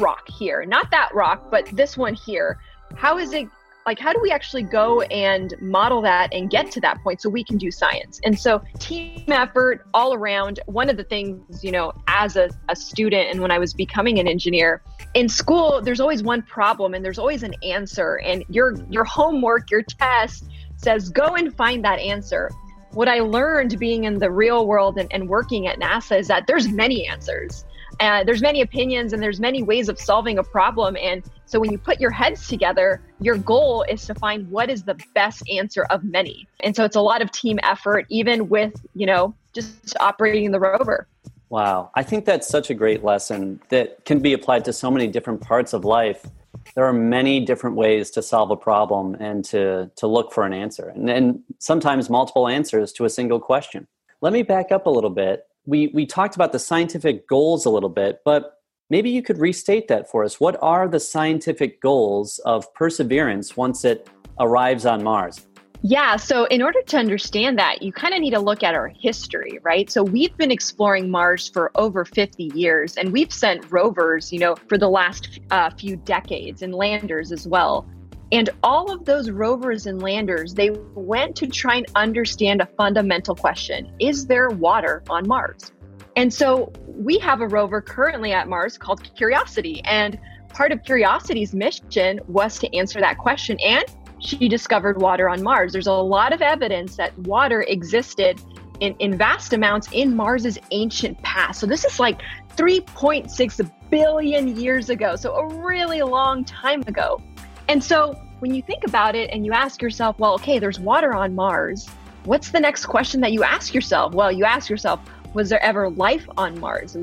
rock 0.00 0.28
here, 0.28 0.64
not 0.64 0.90
that 0.90 1.14
rock, 1.14 1.50
but 1.50 1.66
this 1.72 1.96
one 1.96 2.14
here. 2.14 2.58
How 2.94 3.18
is 3.18 3.32
it 3.32 3.48
like 3.88 3.98
how 3.98 4.12
do 4.12 4.20
we 4.20 4.30
actually 4.30 4.62
go 4.62 5.00
and 5.00 5.54
model 5.62 6.02
that 6.02 6.28
and 6.34 6.50
get 6.50 6.70
to 6.70 6.78
that 6.78 7.02
point 7.02 7.22
so 7.22 7.30
we 7.30 7.42
can 7.42 7.56
do 7.56 7.70
science? 7.70 8.20
And 8.22 8.38
so 8.38 8.62
team 8.78 9.24
effort 9.28 9.86
all 9.94 10.12
around. 10.12 10.60
One 10.66 10.90
of 10.90 10.98
the 10.98 11.04
things 11.04 11.64
you 11.64 11.72
know 11.72 11.94
as 12.06 12.36
a, 12.36 12.50
a 12.68 12.76
student 12.76 13.30
and 13.30 13.40
when 13.40 13.50
i 13.50 13.58
was 13.58 13.72
becoming 13.72 14.18
an 14.18 14.28
engineer 14.28 14.82
in 15.14 15.26
school 15.26 15.80
there's 15.80 16.00
always 16.00 16.22
one 16.22 16.42
problem 16.42 16.92
and 16.92 17.02
there's 17.02 17.18
always 17.18 17.42
an 17.42 17.54
answer. 17.62 18.16
And 18.16 18.44
your 18.50 18.74
your 18.90 19.04
homework 19.04 19.70
your 19.70 19.82
test 19.82 20.44
says 20.76 21.08
go 21.08 21.36
and 21.36 21.56
find 21.56 21.82
that 21.86 21.98
answer. 21.98 22.50
What 22.92 23.08
i 23.08 23.20
learned 23.20 23.78
being 23.78 24.04
in 24.04 24.18
the 24.18 24.30
real 24.30 24.66
world 24.66 24.98
and, 24.98 25.10
and 25.14 25.30
working 25.30 25.66
at 25.66 25.78
nasa 25.80 26.18
is 26.18 26.28
that 26.28 26.46
there's 26.46 26.68
many 26.68 27.08
answers 27.08 27.64
uh, 28.00 28.24
there's 28.24 28.42
many 28.42 28.60
opinions 28.60 29.12
and 29.12 29.22
there's 29.22 29.40
many 29.40 29.62
ways 29.62 29.88
of 29.88 29.98
solving 29.98 30.38
a 30.38 30.44
problem. 30.44 30.96
And 31.00 31.24
so 31.46 31.58
when 31.58 31.72
you 31.72 31.78
put 31.78 32.00
your 32.00 32.10
heads 32.10 32.46
together 32.48 33.00
your 33.20 33.36
goal 33.36 33.84
is 33.88 34.04
to 34.06 34.14
find 34.14 34.48
what 34.50 34.70
is 34.70 34.84
the 34.84 34.96
best 35.14 35.42
answer 35.50 35.84
of 35.84 36.04
many. 36.04 36.46
And 36.60 36.74
so 36.74 36.84
it's 36.84 36.96
a 36.96 37.00
lot 37.00 37.22
of 37.22 37.30
team 37.30 37.58
effort 37.62 38.06
even 38.08 38.48
with 38.48 38.74
you 38.94 39.06
know 39.06 39.34
just 39.54 39.96
operating 40.00 40.50
the 40.52 40.60
rover. 40.60 41.06
Wow. 41.50 41.90
I 41.94 42.02
think 42.02 42.26
that's 42.26 42.46
such 42.46 42.68
a 42.70 42.74
great 42.74 43.02
lesson 43.02 43.60
that 43.70 44.04
can 44.04 44.18
be 44.20 44.34
applied 44.34 44.66
to 44.66 44.72
so 44.72 44.90
many 44.90 45.06
different 45.06 45.40
parts 45.40 45.72
of 45.72 45.84
life. 45.84 46.26
There 46.74 46.84
are 46.84 46.92
many 46.92 47.40
different 47.40 47.76
ways 47.76 48.10
to 48.10 48.22
solve 48.22 48.50
a 48.50 48.56
problem 48.56 49.14
and 49.14 49.44
to 49.46 49.90
to 49.96 50.06
look 50.06 50.32
for 50.32 50.44
an 50.44 50.52
answer. 50.52 50.88
And 50.88 51.08
then 51.08 51.42
sometimes 51.58 52.10
multiple 52.10 52.48
answers 52.48 52.92
to 52.94 53.04
a 53.04 53.10
single 53.10 53.40
question. 53.40 53.86
Let 54.20 54.32
me 54.32 54.42
back 54.42 54.72
up 54.72 54.86
a 54.86 54.90
little 54.90 55.10
bit 55.10 55.47
we 55.68 55.88
we 55.88 56.06
talked 56.06 56.34
about 56.34 56.52
the 56.52 56.58
scientific 56.58 57.28
goals 57.28 57.66
a 57.66 57.70
little 57.70 57.90
bit, 57.90 58.20
but 58.24 58.54
maybe 58.88 59.10
you 59.10 59.22
could 59.22 59.38
restate 59.38 59.86
that 59.88 60.10
for 60.10 60.24
us. 60.24 60.40
What 60.40 60.56
are 60.62 60.88
the 60.88 60.98
scientific 60.98 61.80
goals 61.82 62.40
of 62.44 62.72
Perseverance 62.74 63.56
once 63.56 63.84
it 63.84 64.08
arrives 64.40 64.86
on 64.86 65.04
Mars? 65.04 65.46
Yeah, 65.82 66.16
so 66.16 66.46
in 66.46 66.60
order 66.60 66.82
to 66.82 66.96
understand 66.96 67.56
that, 67.58 67.82
you 67.82 67.92
kind 67.92 68.12
of 68.12 68.20
need 68.20 68.32
to 68.32 68.40
look 68.40 68.64
at 68.64 68.74
our 68.74 68.88
history, 68.88 69.60
right? 69.62 69.88
So 69.88 70.02
we've 70.02 70.36
been 70.36 70.50
exploring 70.50 71.08
Mars 71.08 71.48
for 71.48 71.70
over 71.76 72.04
50 72.04 72.50
years, 72.54 72.96
and 72.96 73.12
we've 73.12 73.32
sent 73.32 73.70
rovers, 73.70 74.32
you 74.32 74.40
know, 74.40 74.56
for 74.68 74.76
the 74.76 74.88
last 74.88 75.38
uh, 75.52 75.70
few 75.70 75.94
decades 75.94 76.62
and 76.62 76.74
landers 76.74 77.30
as 77.30 77.46
well. 77.46 77.88
And 78.30 78.50
all 78.62 78.92
of 78.92 79.04
those 79.04 79.30
rovers 79.30 79.86
and 79.86 80.02
landers, 80.02 80.54
they 80.54 80.70
went 80.94 81.34
to 81.36 81.46
try 81.46 81.76
and 81.76 81.86
understand 81.94 82.60
a 82.60 82.66
fundamental 82.66 83.34
question 83.34 83.92
Is 83.98 84.26
there 84.26 84.50
water 84.50 85.02
on 85.08 85.26
Mars? 85.26 85.72
And 86.16 86.32
so 86.34 86.72
we 86.86 87.18
have 87.18 87.40
a 87.40 87.46
rover 87.46 87.80
currently 87.80 88.32
at 88.32 88.48
Mars 88.48 88.76
called 88.76 89.08
Curiosity. 89.14 89.80
And 89.84 90.18
part 90.48 90.72
of 90.72 90.82
Curiosity's 90.82 91.54
mission 91.54 92.20
was 92.26 92.58
to 92.58 92.76
answer 92.76 93.00
that 93.00 93.18
question. 93.18 93.56
And 93.60 93.84
she 94.18 94.48
discovered 94.48 95.00
water 95.00 95.28
on 95.28 95.42
Mars. 95.42 95.72
There's 95.72 95.86
a 95.86 95.92
lot 95.92 96.32
of 96.32 96.42
evidence 96.42 96.96
that 96.96 97.16
water 97.20 97.62
existed 97.62 98.40
in, 98.80 98.94
in 98.98 99.16
vast 99.16 99.52
amounts 99.52 99.88
in 99.92 100.14
Mars's 100.14 100.58
ancient 100.70 101.22
past. 101.22 101.60
So 101.60 101.66
this 101.66 101.84
is 101.84 102.00
like 102.00 102.20
3.6 102.56 103.70
billion 103.90 104.56
years 104.56 104.90
ago. 104.90 105.16
So 105.16 105.34
a 105.34 105.64
really 105.64 106.02
long 106.02 106.44
time 106.44 106.82
ago. 106.82 107.22
And 107.68 107.84
so 107.84 108.14
when 108.40 108.54
you 108.54 108.62
think 108.62 108.84
about 108.84 109.14
it 109.14 109.30
and 109.30 109.44
you 109.44 109.52
ask 109.52 109.82
yourself, 109.82 110.18
well, 110.18 110.34
okay, 110.34 110.58
there's 110.58 110.80
water 110.80 111.14
on 111.14 111.34
Mars, 111.34 111.86
what's 112.24 112.50
the 112.50 112.60
next 112.60 112.86
question 112.86 113.20
that 113.20 113.32
you 113.32 113.42
ask 113.42 113.74
yourself? 113.74 114.14
Well, 114.14 114.32
you 114.32 114.44
ask 114.44 114.70
yourself, 114.70 115.00
was 115.34 115.50
there 115.50 115.62
ever 115.62 115.90
life 115.90 116.26
on 116.36 116.58
Mars? 116.58 116.96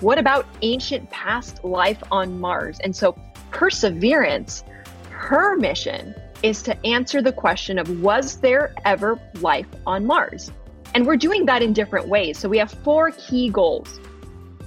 What 0.00 0.18
about 0.18 0.46
ancient 0.62 1.10
past 1.10 1.62
life 1.64 2.02
on 2.10 2.40
Mars? 2.40 2.78
And 2.80 2.94
so, 2.94 3.16
Perseverance, 3.50 4.64
her 5.10 5.56
mission 5.56 6.14
is 6.42 6.62
to 6.62 6.86
answer 6.86 7.22
the 7.22 7.32
question 7.32 7.78
of 7.78 8.00
was 8.02 8.38
there 8.38 8.74
ever 8.84 9.20
life 9.40 9.68
on 9.86 10.06
Mars? 10.06 10.50
And 10.94 11.06
we're 11.06 11.16
doing 11.16 11.46
that 11.46 11.62
in 11.62 11.72
different 11.72 12.08
ways. 12.08 12.38
So, 12.38 12.48
we 12.48 12.58
have 12.58 12.70
four 12.70 13.10
key 13.12 13.50
goals. 13.50 14.00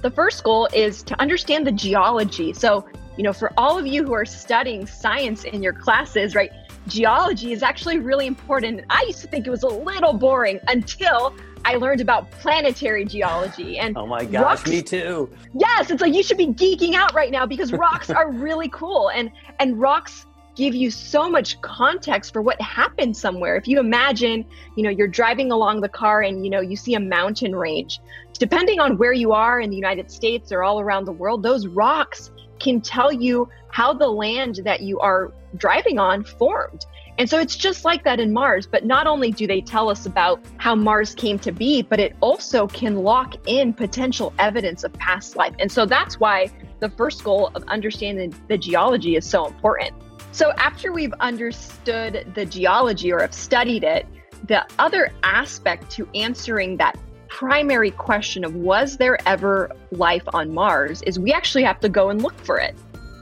The 0.02 0.10
first 0.10 0.44
goal 0.44 0.68
is 0.72 1.02
to 1.04 1.20
understand 1.20 1.66
the 1.66 1.72
geology. 1.72 2.52
So, 2.52 2.86
you 3.16 3.24
know, 3.24 3.32
for 3.32 3.52
all 3.56 3.78
of 3.78 3.86
you 3.86 4.04
who 4.04 4.12
are 4.12 4.24
studying 4.24 4.86
science 4.86 5.44
in 5.44 5.62
your 5.62 5.72
classes, 5.72 6.34
right, 6.34 6.50
geology 6.86 7.52
is 7.52 7.62
actually 7.62 7.98
really 7.98 8.26
important. 8.26 8.82
I 8.90 9.04
used 9.06 9.20
to 9.22 9.28
think 9.28 9.46
it 9.46 9.50
was 9.50 9.62
a 9.62 9.68
little 9.68 10.12
boring 10.12 10.60
until 10.68 11.34
I 11.64 11.76
learned 11.76 12.00
about 12.00 12.30
planetary 12.30 13.04
geology 13.04 13.78
and 13.78 13.96
Oh 13.96 14.06
my 14.06 14.24
gosh, 14.24 14.42
rocks. 14.42 14.70
me 14.70 14.82
too. 14.82 15.30
Yes, 15.54 15.90
it's 15.90 16.00
like 16.00 16.14
you 16.14 16.22
should 16.22 16.38
be 16.38 16.46
geeking 16.46 16.94
out 16.94 17.14
right 17.14 17.30
now 17.30 17.46
because 17.46 17.72
rocks 17.72 18.10
are 18.10 18.30
really 18.32 18.68
cool 18.70 19.10
and 19.10 19.30
and 19.58 19.78
rocks 19.78 20.26
give 20.56 20.74
you 20.74 20.90
so 20.90 21.28
much 21.28 21.60
context 21.60 22.32
for 22.32 22.42
what 22.42 22.60
happened 22.60 23.16
somewhere. 23.16 23.56
If 23.56 23.68
you 23.68 23.78
imagine, 23.78 24.44
you 24.76 24.82
know, 24.82 24.90
you're 24.90 25.08
driving 25.08 25.52
along 25.52 25.80
the 25.80 25.88
car 25.88 26.22
and 26.22 26.44
you 26.44 26.50
know, 26.50 26.60
you 26.60 26.76
see 26.76 26.94
a 26.94 27.00
mountain 27.00 27.54
range. 27.54 28.00
Depending 28.38 28.80
on 28.80 28.96
where 28.96 29.12
you 29.12 29.32
are 29.32 29.60
in 29.60 29.70
the 29.70 29.76
United 29.76 30.10
States 30.10 30.50
or 30.50 30.62
all 30.62 30.80
around 30.80 31.04
the 31.04 31.12
world, 31.12 31.42
those 31.42 31.66
rocks 31.66 32.30
can 32.60 32.80
tell 32.80 33.12
you 33.12 33.48
how 33.70 33.92
the 33.92 34.08
land 34.08 34.60
that 34.64 34.82
you 34.82 35.00
are 35.00 35.32
driving 35.56 35.98
on 35.98 36.22
formed. 36.24 36.84
And 37.18 37.28
so 37.28 37.38
it's 37.38 37.56
just 37.56 37.84
like 37.84 38.04
that 38.04 38.20
in 38.20 38.32
Mars. 38.32 38.66
But 38.66 38.84
not 38.84 39.06
only 39.06 39.30
do 39.30 39.46
they 39.46 39.60
tell 39.60 39.90
us 39.90 40.06
about 40.06 40.40
how 40.58 40.74
Mars 40.74 41.14
came 41.14 41.38
to 41.40 41.52
be, 41.52 41.82
but 41.82 42.00
it 42.00 42.16
also 42.20 42.66
can 42.66 42.96
lock 42.96 43.34
in 43.46 43.72
potential 43.72 44.32
evidence 44.38 44.84
of 44.84 44.92
past 44.94 45.36
life. 45.36 45.54
And 45.58 45.70
so 45.70 45.84
that's 45.84 46.18
why 46.18 46.50
the 46.78 46.88
first 46.90 47.22
goal 47.24 47.50
of 47.54 47.62
understanding 47.64 48.34
the 48.48 48.56
geology 48.56 49.16
is 49.16 49.26
so 49.26 49.46
important. 49.46 49.94
So 50.32 50.52
after 50.52 50.92
we've 50.92 51.12
understood 51.20 52.32
the 52.34 52.46
geology 52.46 53.12
or 53.12 53.20
have 53.20 53.34
studied 53.34 53.84
it, 53.84 54.06
the 54.46 54.64
other 54.78 55.12
aspect 55.22 55.90
to 55.92 56.08
answering 56.14 56.76
that 56.78 56.98
primary 57.30 57.92
question 57.92 58.44
of 58.44 58.54
was 58.54 58.98
there 58.98 59.16
ever 59.26 59.70
life 59.92 60.24
on 60.34 60.52
Mars 60.52 61.00
is 61.02 61.18
we 61.18 61.32
actually 61.32 61.62
have 61.64 61.80
to 61.80 61.88
go 61.88 62.10
and 62.10 62.22
look 62.22 62.38
for 62.40 62.58
it. 62.58 62.74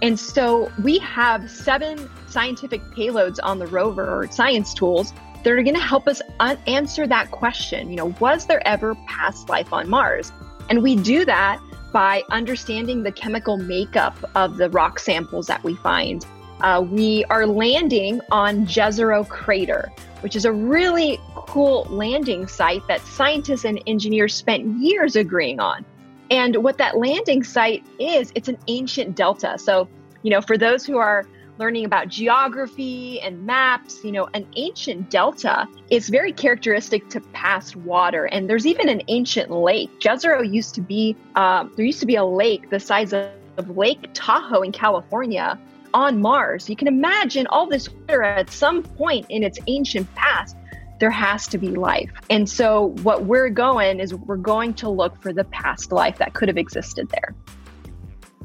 And 0.03 0.19
so 0.19 0.73
we 0.83 0.99
have 0.99 1.51
seven 1.51 2.09
scientific 2.29 2.81
payloads 2.97 3.39
on 3.43 3.59
the 3.59 3.67
rover 3.67 4.07
or 4.09 4.31
science 4.31 4.75
tools 4.75 5.13
that 5.45 5.53
are 5.53 5.63
going 5.63 5.75
to 5.75 5.81
help 5.81 6.09
us 6.09 6.21
un- 6.41 6.59
answer 6.67 7.07
that 7.07 7.31
question. 7.31 7.91
You 7.91 7.97
know, 7.97 8.15
was 8.19 8.47
there 8.47 8.67
ever 8.67 8.95
past 9.07 9.49
life 9.49 9.73
on 9.73 9.89
Mars? 9.89 10.33
And 10.69 10.83
we 10.83 10.97
do 10.97 11.25
that 11.25 11.61
by 11.93 12.23
understanding 12.31 13.03
the 13.03 13.13
chemical 13.13 13.57
makeup 13.57 14.17
of 14.35 14.57
the 14.57 14.69
rock 14.71 14.99
samples 14.99 15.47
that 15.47 15.63
we 15.65 15.75
find. 15.77 16.27
Uh, 16.61 16.85
we 16.91 17.25
are 17.27 17.47
landing 17.47 18.21
on 18.33 18.67
Jezero 18.67 19.27
Crater, 19.29 19.93
which 20.21 20.35
is 20.35 20.45
a 20.45 20.53
really 20.53 21.21
cool 21.35 21.87
landing 21.89 22.49
site 22.49 22.87
that 22.89 23.01
scientists 23.03 23.65
and 23.65 23.81
engineers 23.87 24.35
spent 24.35 24.67
years 24.79 25.15
agreeing 25.15 25.61
on. 25.61 25.85
And 26.31 26.57
what 26.57 26.77
that 26.79 26.99
landing 26.99 27.45
site 27.45 27.87
is, 27.99 28.33
it's 28.35 28.49
an 28.49 28.59
ancient 28.67 29.17
delta. 29.17 29.57
So, 29.57 29.89
you 30.23 30.31
know, 30.31 30.41
for 30.41 30.59
those 30.59 30.85
who 30.85 30.99
are 30.99 31.25
learning 31.59 31.85
about 31.85 32.09
geography 32.09 33.21
and 33.21 33.47
maps, 33.47 34.05
you 34.05 34.13
know, 34.13 34.29
an 34.35 34.47
ancient 34.57 35.11
delta 35.11 35.67
is 35.91 36.09
very 36.09 36.33
characteristic 36.33 37.09
to 37.11 37.21
past 37.33 37.77
water. 37.77 38.27
And 38.27 38.51
there's 38.51 38.67
even 38.67 38.89
an 38.89 39.03
ancient 39.09 39.51
lake. 39.51 39.91
Jezero 40.01 40.43
used 40.53 40.75
to 40.75 40.81
be, 40.81 41.17
um, 41.37 41.73
there 41.77 41.85
used 41.85 42.01
to 42.01 42.07
be 42.07 42.17
a 42.17 42.25
lake 42.25 42.71
the 42.71 42.81
size 42.81 43.13
of, 43.13 43.31
of 43.57 43.77
Lake 43.77 44.11
Tahoe 44.13 44.63
in 44.63 44.73
California 44.73 45.59
on 45.95 46.21
Mars. 46.21 46.69
You 46.69 46.77
can 46.77 46.89
imagine 46.89 47.47
all 47.49 47.67
this 47.67 47.89
water 47.89 48.23
at 48.23 48.51
some 48.51 48.83
point 48.83 49.27
in 49.29 49.43
its 49.43 49.59
ancient 49.67 50.13
past 50.15 50.57
there 50.99 51.11
has 51.11 51.47
to 51.49 51.59
be 51.59 51.69
life. 51.69 52.11
And 52.31 52.49
so, 52.49 52.95
what 53.03 53.25
we're 53.25 53.51
going 53.51 54.01
is 54.01 54.15
we're 54.15 54.37
going 54.37 54.75
to 54.75 54.89
look 54.89 55.21
for 55.23 55.33
the 55.33 55.45
past 55.45 55.93
life 55.93 56.19
that 56.19 56.35
could 56.35 56.49
have 56.49 56.59
existed 56.59 57.09
there. 57.11 57.35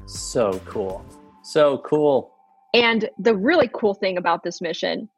So 0.06 0.62
cool. 0.66 1.04
So 1.44 1.80
cool. 1.80 2.32
And 2.74 3.10
the 3.20 3.36
really 3.36 3.70
cool 3.74 3.94
thing 3.94 4.18
about 4.18 4.44
this 4.44 4.62
mission, 4.62 5.10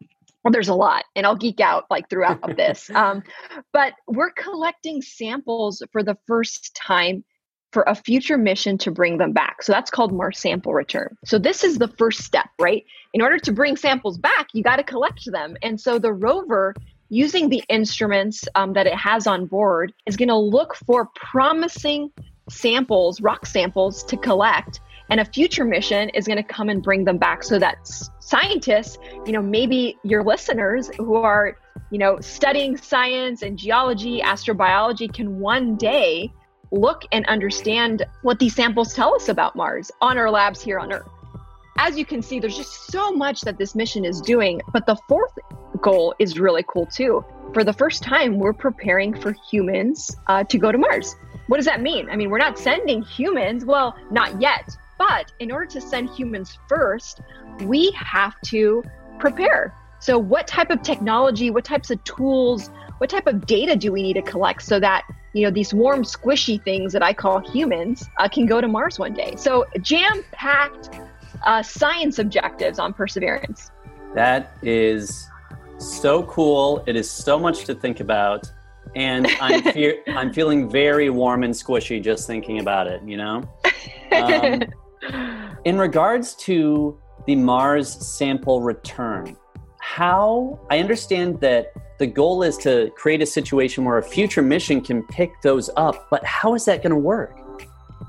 well, 0.44 0.51
there's 0.51 0.67
a 0.67 0.75
lot, 0.75 1.05
and 1.15 1.25
I'll 1.25 1.36
geek 1.36 1.60
out 1.60 1.86
like 1.89 2.10
throughout 2.10 2.55
this. 2.55 2.89
Um, 2.96 3.24
but 3.74 3.94
we're 4.08 4.32
collecting 4.32 5.01
samples 5.01 5.82
for 5.91 6.03
the 6.03 6.17
first 6.27 6.75
time 6.75 7.24
for 7.75 7.84
a 7.88 7.94
future 7.94 8.38
mission 8.38 8.77
to 8.77 8.89
bring 8.89 9.17
them 9.17 9.34
back. 9.34 9.62
So 9.62 9.74
that's 9.74 9.91
called 9.91 10.13
Mars 10.13 10.39
sample 10.39 10.74
return. 10.74 11.17
So 11.25 11.38
this 11.38 11.62
is 11.62 11.77
the 11.77 11.89
first 11.89 12.24
step, 12.24 12.48
right? 12.58 12.86
In 13.13 13.22
order 13.22 13.38
to 13.39 13.51
bring 13.51 13.75
samples 13.75 14.17
back, 14.17 14.48
you 14.53 14.63
got 14.63 14.77
to 14.77 14.84
collect 14.84 15.29
them. 15.29 15.58
And 15.62 15.77
so 15.77 16.00
the 16.00 16.13
rover 16.13 16.74
using 17.10 17.50
the 17.50 17.62
instruments 17.67 18.46
um, 18.55 18.72
that 18.75 18.88
it 18.88 18.96
has 18.96 19.27
on 19.27 19.46
board 19.46 19.91
is 20.05 20.15
going 20.15 20.29
to 20.29 20.38
look 20.38 20.74
for 20.86 21.10
promising 21.15 22.12
samples, 22.50 23.20
rock 23.20 23.46
samples 23.46 24.05
to 24.05 24.15
collect. 24.15 24.79
And 25.10 25.20
a 25.20 25.25
future 25.25 25.65
mission 25.65 26.08
is 26.12 26.25
going 26.27 26.38
to 26.38 26.44
come 26.44 26.70
and 26.70 26.82
bring 26.82 27.03
them 27.03 27.17
back 27.17 27.44
so 27.44 27.60
that 27.60 27.75
scientists, 28.22 28.98
you 29.25 29.34
know, 29.34 29.41
maybe 29.41 29.98
your 30.03 30.24
listeners 30.24 30.89
who 30.98 31.15
are, 31.15 31.58
you 31.91 31.98
know, 31.98 32.22
studying 32.22 32.77
science 32.77 33.41
and 33.41 33.58
geology, 33.58 34.22
astrobiology 34.22 35.13
can 35.13 35.39
one 35.39 35.75
day 35.75 36.32
look 36.75 37.03
and 37.12 37.25
understand 37.25 38.05
what 38.22 38.39
these 38.39 38.55
samples 38.55 38.94
tell 38.94 39.15
us 39.15 39.29
about 39.29 39.55
Mars 39.55 39.91
on 40.01 40.17
our 40.17 40.29
labs 40.29 40.62
here 40.62 40.79
on 40.79 40.91
Earth 40.91 41.10
as 41.77 41.98
you 41.98 42.05
can 42.05 42.22
see, 42.22 42.39
there's 42.39 42.55
just 42.55 42.88
so 42.91 43.12
much 43.12 43.41
that 43.41 43.58
this 43.58 43.75
mission 43.75 44.05
is 44.05 44.22
doing. 44.22 44.62
But 44.72 44.86
the 44.86 44.96
fourth 45.08 45.38
goal 45.82 46.15
is 46.20 46.39
really 46.39 46.63
cool 46.67 46.86
too. 46.86 47.24
For 47.53 47.63
the 47.63 47.74
first 47.74 48.01
time, 48.01 48.38
we're 48.38 48.53
preparing 48.53 49.13
for 49.13 49.34
humans 49.50 50.15
uh, 50.27 50.44
to 50.46 50.58
go 50.58 50.72
to 50.72 50.77
Mars. 50.77 51.15
What 51.48 51.58
does 51.58 51.65
that 51.65 51.82
mean? 51.82 52.10
I 52.10 52.15
mean, 52.15 52.29
we're 52.29 52.38
not 52.38 52.58
sending 52.58 53.01
humans, 53.01 53.65
well, 53.65 53.96
not 54.10 54.41
yet. 54.41 54.75
But 54.98 55.32
in 55.39 55.51
order 55.51 55.65
to 55.67 55.82
send 55.82 56.10
humans 56.10 56.58
first, 56.67 57.22
we 57.62 57.91
have 57.91 58.39
to 58.46 58.84
prepare. 59.20 59.74
So, 60.06 60.20
what 60.20 60.46
type 60.46 60.70
of 60.70 60.84
technology, 60.84 61.50
what 61.50 61.66
types 61.66 61.90
of 61.90 62.04
tools, 62.04 62.70
what 63.00 63.10
type 63.10 63.26
of 63.26 63.48
data 63.48 63.76
do 63.76 63.92
we 63.92 64.04
need 64.04 64.14
to 64.14 64.22
collect 64.22 64.62
so 64.62 64.80
that 64.80 65.02
you 65.34 65.42
know 65.42 65.50
these 65.50 65.74
warm, 65.74 66.04
squishy 66.04 66.64
things 66.64 66.94
that 66.94 67.02
I 67.02 67.12
call 67.12 67.40
humans 67.40 68.08
uh, 68.20 68.30
can 68.30 68.46
go 68.46 68.62
to 68.62 68.68
Mars 68.68 69.00
one 69.00 69.16
day? 69.16 69.34
So, 69.36 69.66
jam-packed 69.82 71.00
uh, 71.44 71.64
science 71.64 72.20
objectives 72.20 72.78
on 72.78 72.94
perseverance. 72.94 73.72
That 74.14 74.56
is 74.62 75.28
so 75.80 76.22
cool. 76.26 76.84
It 76.86 76.96
is 76.96 77.10
so 77.10 77.40
much 77.40 77.66
to 77.66 77.74
think 77.74 78.00
about. 78.00 78.46
And 78.96 79.26
I'm, 79.42 79.64
fe- 79.74 80.02
I'm 80.10 80.32
feeling 80.32 80.70
very 80.70 81.10
warm 81.10 81.42
and 81.42 81.52
squishy 81.52 82.00
just 82.00 82.28
thinking 82.28 82.60
about 82.60 82.86
it, 82.86 83.02
you 83.04 83.18
know? 83.18 83.42
Um, 84.12 84.62
in 85.66 85.80
regards 85.80 86.36
to 86.46 86.96
the 87.26 87.36
Mars 87.36 87.90
sample 87.90 88.62
return, 88.62 89.36
how 89.96 90.60
I 90.70 90.80
understand 90.80 91.40
that 91.40 91.72
the 92.00 92.08
goal 92.08 92.44
is 92.44 92.58
to 92.58 92.92
create 92.98 93.22
a 93.22 93.25
situation 93.25 93.86
where 93.86 93.98
a 93.98 94.04
future 94.04 94.42
mission 94.42 94.82
can 94.82 95.04
pick 95.04 95.42
those 95.42 95.70
up, 95.78 96.10
but 96.10 96.22
how 96.25 96.54
is 96.54 96.66
that 96.66 96.84
going 96.84 96.90
to 96.90 96.98
work? 96.98 97.34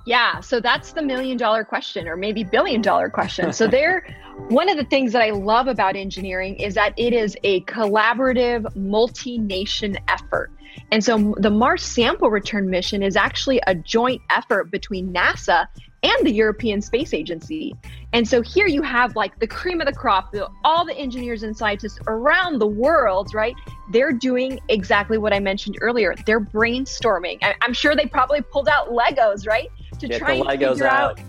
Yeah, 0.05 0.41
so 0.41 0.59
that's 0.59 0.95
the 0.95 1.03
million 1.03 1.37
dollar 1.37 1.63
question 1.63 2.09
or 2.09 2.17
maybe 2.17 2.43
billion 2.43 2.83
dollar 2.83 3.09
question. 3.09 3.53
So 3.53 3.69
there 3.69 4.05
one 4.49 4.69
of 4.69 4.77
the 4.77 4.85
things 4.85 5.13
that 5.13 5.23
I 5.23 5.31
love 5.31 5.69
about 5.69 5.95
engineering 5.95 6.57
is 6.57 6.75
that 6.75 6.93
it 6.97 7.13
is 7.13 7.37
a 7.45 7.61
collaborative 7.63 8.75
multi-nation 8.75 9.97
effort. 10.09 10.51
And 10.91 11.05
so 11.05 11.37
the 11.39 11.51
Mars 11.51 11.85
sample 11.85 12.31
return 12.31 12.69
mission 12.69 13.01
is 13.01 13.15
actually 13.15 13.61
a 13.69 13.77
joint 13.77 14.23
effort 14.31 14.73
between 14.73 15.13
NASA 15.13 15.69
and 16.07 16.27
the 16.27 16.31
European 16.31 16.81
Space 16.81 17.13
Agency. 17.13 17.75
And 18.13 18.27
so 18.27 18.43
here 18.43 18.67
you 18.67 18.83
have 18.83 19.17
like 19.17 19.39
the 19.41 19.47
cream 19.47 19.81
of 19.81 19.87
the 19.87 19.93
crop, 19.93 20.35
all 20.65 20.85
the 20.85 20.97
engineers 20.97 21.43
and 21.43 21.57
scientists 21.57 21.99
around 22.07 22.61
the 22.61 22.67
world, 22.67 23.35
right? 23.35 23.55
They're 23.91 24.13
doing 24.13 24.61
exactly 24.69 25.19
what 25.19 25.33
I 25.33 25.41
mentioned 25.41 25.79
earlier. 25.81 26.15
They're 26.25 26.41
brainstorming. 26.41 27.39
I'm 27.61 27.73
sure 27.73 27.97
they 27.97 28.07
probably 28.07 28.41
pulled 28.41 28.69
out 28.69 28.91
Legos, 28.91 29.47
right? 29.47 29.69
To 29.99 30.09
Get 30.09 30.19
try 30.19 30.35
and 30.35 30.49
figure 30.49 30.87
out. 30.87 31.19
out 31.19 31.21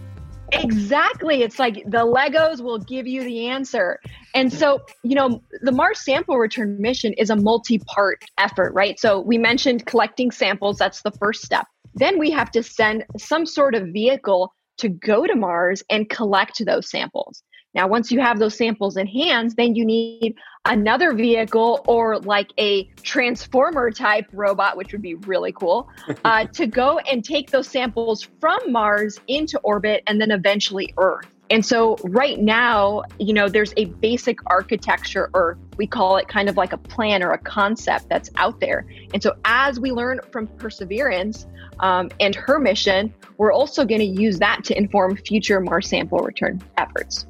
Exactly. 0.54 1.44
It's 1.44 1.60
like 1.60 1.84
the 1.86 2.06
Legos 2.06 2.62
will 2.62 2.80
give 2.80 3.06
you 3.06 3.24
the 3.24 3.48
answer. 3.48 4.00
And 4.34 4.52
so, 4.52 4.82
you 5.04 5.16
know, 5.16 5.42
the 5.62 5.72
Mars 5.72 6.00
sample 6.00 6.38
return 6.38 6.80
mission 6.80 7.14
is 7.14 7.30
a 7.30 7.36
multi 7.36 7.80
part 7.80 8.24
effort, 8.38 8.74
right? 8.74 9.00
So 9.00 9.20
we 9.20 9.38
mentioned 9.38 9.86
collecting 9.86 10.32
samples, 10.32 10.78
that's 10.78 11.02
the 11.02 11.12
first 11.12 11.44
step. 11.44 11.66
Then 11.96 12.18
we 12.20 12.32
have 12.32 12.52
to 12.52 12.64
send 12.64 13.06
some 13.18 13.46
sort 13.46 13.76
of 13.76 13.88
vehicle 13.88 14.54
to 14.78 14.90
go 14.90 15.26
to 15.26 15.36
Mars 15.36 15.84
and 15.90 16.10
collect 16.10 16.64
those 16.66 16.90
samples. 16.90 17.44
Now, 17.74 17.88
once 17.88 18.12
you 18.12 18.20
have 18.22 18.40
those 18.40 18.58
samples 18.58 18.98
in 18.98 19.06
hands, 19.06 19.54
then 19.54 19.76
you 19.76 19.86
need 19.86 20.36
another 20.66 21.14
vehicle 21.14 21.84
or 21.88 22.18
like 22.18 22.52
a 22.58 22.86
transformer 23.04 23.92
type 23.92 24.26
robot, 24.34 24.78
which 24.78 24.92
would 24.92 25.02
be 25.02 25.14
really 25.14 25.52
cool, 25.52 25.88
uh, 26.26 26.46
to 26.46 26.66
go 26.66 26.98
and 27.00 27.24
take 27.24 27.52
those 27.52 27.68
samples 27.68 28.28
from 28.40 28.60
Mars 28.72 29.20
into 29.28 29.60
orbit 29.60 30.02
and 30.08 30.20
then 30.20 30.32
eventually 30.32 30.94
Earth. 30.98 31.28
And 31.50 31.66
so, 31.66 31.96
right 32.04 32.40
now, 32.40 33.04
you 33.20 33.34
know, 33.34 33.48
there's 33.48 33.74
a 33.78 33.86
basic 33.86 34.40
architecture, 34.48 35.30
or 35.34 35.58
we 35.78 35.88
call 35.88 36.18
it 36.18 36.28
kind 36.28 36.50
of 36.50 36.58
like 36.58 36.74
a 36.74 36.78
plan 36.78 37.24
or 37.24 37.32
a 37.32 37.38
concept 37.38 38.10
that's 38.10 38.30
out 38.36 38.60
there. 38.60 38.86
And 39.14 39.24
so, 39.24 39.34
as 39.46 39.80
we 39.80 39.92
learn 39.92 40.20
from 40.32 40.48
Perseverance 40.48 41.48
um, 41.80 42.10
and 42.20 42.36
her 42.36 42.60
mission, 42.60 43.14
we're 43.38 43.54
also 43.54 43.86
going 43.86 44.02
to 44.02 44.06
use 44.06 44.40
that 44.40 44.64
to 44.66 44.78
inform 44.78 45.16
future 45.16 45.62
Mars 45.62 45.88
sample 45.88 46.20
return 46.20 46.62
efforts. 46.78 47.28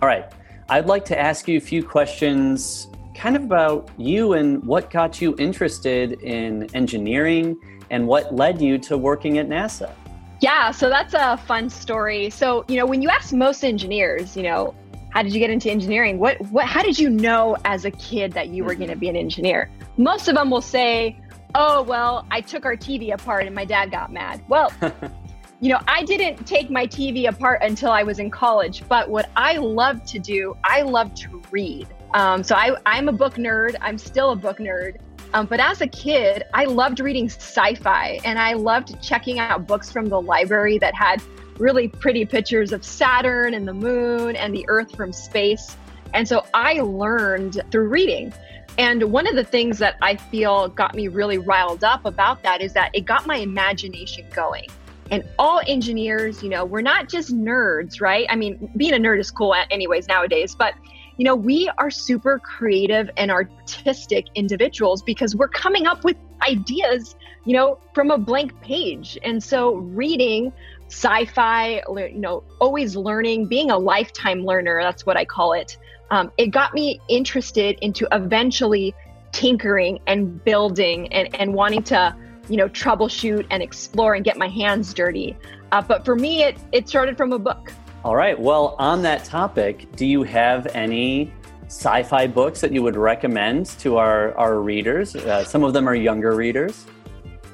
All 0.00 0.08
right. 0.08 0.32
I'd 0.70 0.86
like 0.86 1.04
to 1.06 1.18
ask 1.18 1.48
you 1.48 1.56
a 1.56 1.60
few 1.60 1.82
questions 1.82 2.88
kind 3.14 3.34
of 3.36 3.42
about 3.42 3.90
you 3.98 4.34
and 4.34 4.62
what 4.64 4.90
got 4.90 5.20
you 5.20 5.34
interested 5.38 6.12
in 6.22 6.72
engineering 6.74 7.58
and 7.90 8.06
what 8.06 8.34
led 8.34 8.60
you 8.60 8.78
to 8.78 8.96
working 8.96 9.38
at 9.38 9.48
NASA. 9.48 9.92
Yeah, 10.40 10.70
so 10.70 10.88
that's 10.88 11.14
a 11.14 11.36
fun 11.36 11.68
story. 11.68 12.30
So, 12.30 12.64
you 12.68 12.76
know, 12.76 12.86
when 12.86 13.02
you 13.02 13.08
ask 13.08 13.32
most 13.32 13.64
engineers, 13.64 14.36
you 14.36 14.44
know, 14.44 14.74
how 15.10 15.22
did 15.22 15.32
you 15.32 15.40
get 15.40 15.50
into 15.50 15.70
engineering? 15.70 16.18
What 16.18 16.40
what 16.50 16.66
how 16.66 16.82
did 16.82 16.98
you 16.98 17.10
know 17.10 17.56
as 17.64 17.84
a 17.84 17.90
kid 17.90 18.32
that 18.32 18.48
you 18.48 18.62
were 18.62 18.74
going 18.74 18.90
to 18.90 18.96
be 18.96 19.08
an 19.08 19.16
engineer? 19.16 19.70
Most 19.96 20.28
of 20.28 20.36
them 20.36 20.50
will 20.50 20.60
say, 20.60 21.18
"Oh, 21.54 21.82
well, 21.82 22.26
I 22.30 22.40
took 22.40 22.64
our 22.64 22.76
TV 22.76 23.12
apart 23.12 23.46
and 23.46 23.54
my 23.54 23.64
dad 23.64 23.90
got 23.90 24.12
mad." 24.12 24.42
Well, 24.48 24.70
you 25.60 25.70
know, 25.70 25.80
I 25.88 26.04
didn't 26.04 26.46
take 26.46 26.70
my 26.70 26.86
TV 26.86 27.28
apart 27.28 27.62
until 27.62 27.90
I 27.90 28.02
was 28.02 28.18
in 28.18 28.30
college, 28.30 28.84
but 28.88 29.08
what 29.08 29.30
I 29.34 29.56
love 29.56 30.04
to 30.06 30.18
do, 30.18 30.56
I 30.62 30.82
love 30.82 31.14
to 31.16 31.42
read. 31.50 31.88
Um, 32.14 32.42
so 32.42 32.54
I, 32.54 32.76
I'm 32.86 33.08
a 33.08 33.12
book 33.12 33.34
nerd. 33.34 33.76
I'm 33.80 33.98
still 33.98 34.30
a 34.30 34.36
book 34.36 34.58
nerd. 34.58 34.98
Um, 35.34 35.46
but 35.46 35.60
as 35.60 35.80
a 35.80 35.86
kid, 35.86 36.42
I 36.54 36.64
loved 36.64 37.00
reading 37.00 37.26
sci 37.26 37.74
fi 37.74 38.18
and 38.24 38.38
I 38.38 38.54
loved 38.54 39.00
checking 39.02 39.38
out 39.38 39.66
books 39.66 39.92
from 39.92 40.06
the 40.06 40.20
library 40.20 40.78
that 40.78 40.94
had 40.94 41.22
really 41.58 41.88
pretty 41.88 42.24
pictures 42.24 42.72
of 42.72 42.84
Saturn 42.84 43.54
and 43.54 43.66
the 43.66 43.74
moon 43.74 44.36
and 44.36 44.54
the 44.54 44.64
Earth 44.68 44.94
from 44.96 45.12
space. 45.12 45.76
And 46.14 46.26
so 46.26 46.44
I 46.54 46.80
learned 46.80 47.60
through 47.70 47.88
reading. 47.88 48.32
And 48.78 49.12
one 49.12 49.26
of 49.26 49.34
the 49.34 49.44
things 49.44 49.78
that 49.78 49.96
I 50.00 50.16
feel 50.16 50.68
got 50.68 50.94
me 50.94 51.08
really 51.08 51.38
riled 51.38 51.84
up 51.84 52.04
about 52.04 52.42
that 52.44 52.62
is 52.62 52.72
that 52.74 52.90
it 52.94 53.02
got 53.02 53.26
my 53.26 53.36
imagination 53.36 54.24
going. 54.32 54.68
And 55.10 55.24
all 55.38 55.60
engineers, 55.66 56.42
you 56.42 56.48
know, 56.48 56.64
we're 56.64 56.82
not 56.82 57.08
just 57.08 57.34
nerds, 57.34 58.00
right? 58.00 58.26
I 58.30 58.36
mean, 58.36 58.70
being 58.76 58.94
a 58.94 58.98
nerd 58.98 59.18
is 59.18 59.30
cool, 59.30 59.54
anyways, 59.70 60.06
nowadays, 60.06 60.54
but 60.54 60.74
you 61.18 61.24
know, 61.24 61.34
we 61.34 61.68
are 61.78 61.90
super 61.90 62.38
creative 62.38 63.10
and 63.16 63.30
artistic 63.30 64.26
individuals 64.36 65.02
because 65.02 65.34
we're 65.34 65.48
coming 65.48 65.86
up 65.86 66.04
with 66.04 66.16
ideas, 66.42 67.16
you 67.44 67.54
know, 67.54 67.78
from 67.92 68.12
a 68.12 68.16
blank 68.16 68.58
page. 68.60 69.18
And 69.24 69.42
so 69.42 69.74
reading 69.74 70.52
sci-fi, 70.86 71.82
you 71.88 72.12
know, 72.14 72.44
always 72.60 72.94
learning, 72.94 73.46
being 73.46 73.70
a 73.72 73.76
lifetime 73.76 74.44
learner, 74.44 74.80
that's 74.80 75.04
what 75.04 75.16
I 75.16 75.24
call 75.24 75.52
it. 75.54 75.76
Um, 76.10 76.30
it 76.38 76.46
got 76.46 76.72
me 76.72 77.00
interested 77.08 77.78
into 77.82 78.06
eventually 78.12 78.94
tinkering 79.32 79.98
and 80.06 80.42
building 80.44 81.12
and, 81.12 81.34
and 81.34 81.52
wanting 81.52 81.82
to, 81.82 82.16
you 82.48 82.56
know, 82.56 82.68
troubleshoot 82.68 83.44
and 83.50 83.60
explore 83.60 84.14
and 84.14 84.24
get 84.24 84.38
my 84.38 84.48
hands 84.48 84.94
dirty. 84.94 85.36
Uh, 85.72 85.82
but 85.82 86.04
for 86.04 86.14
me, 86.14 86.44
it, 86.44 86.56
it 86.72 86.88
started 86.88 87.16
from 87.16 87.32
a 87.32 87.38
book. 87.38 87.72
All 88.04 88.14
right. 88.14 88.38
Well, 88.38 88.76
on 88.78 89.02
that 89.02 89.24
topic, 89.24 89.90
do 89.96 90.06
you 90.06 90.22
have 90.22 90.68
any 90.68 91.32
sci 91.66 92.02
fi 92.04 92.26
books 92.26 92.60
that 92.60 92.72
you 92.72 92.82
would 92.82 92.96
recommend 92.96 93.66
to 93.80 93.96
our, 93.96 94.36
our 94.38 94.60
readers? 94.60 95.16
Uh, 95.16 95.44
some 95.44 95.64
of 95.64 95.72
them 95.72 95.88
are 95.88 95.94
younger 95.94 96.36
readers. 96.36 96.86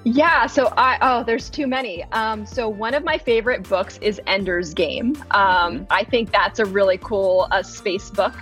Yeah, 0.04 0.46
so 0.46 0.70
I 0.76 0.98
oh, 1.00 1.24
there's 1.24 1.48
too 1.48 1.66
many. 1.66 2.04
Um, 2.12 2.44
so 2.44 2.68
one 2.68 2.92
of 2.92 3.04
my 3.04 3.16
favorite 3.16 3.66
books 3.66 3.98
is 4.02 4.20
Ender's 4.26 4.74
Game. 4.74 5.16
Um, 5.30 5.78
mm-hmm. 5.78 5.84
I 5.88 6.04
think 6.04 6.30
that's 6.30 6.58
a 6.58 6.66
really 6.66 6.98
cool 6.98 7.48
uh, 7.50 7.62
space 7.62 8.10
book. 8.10 8.34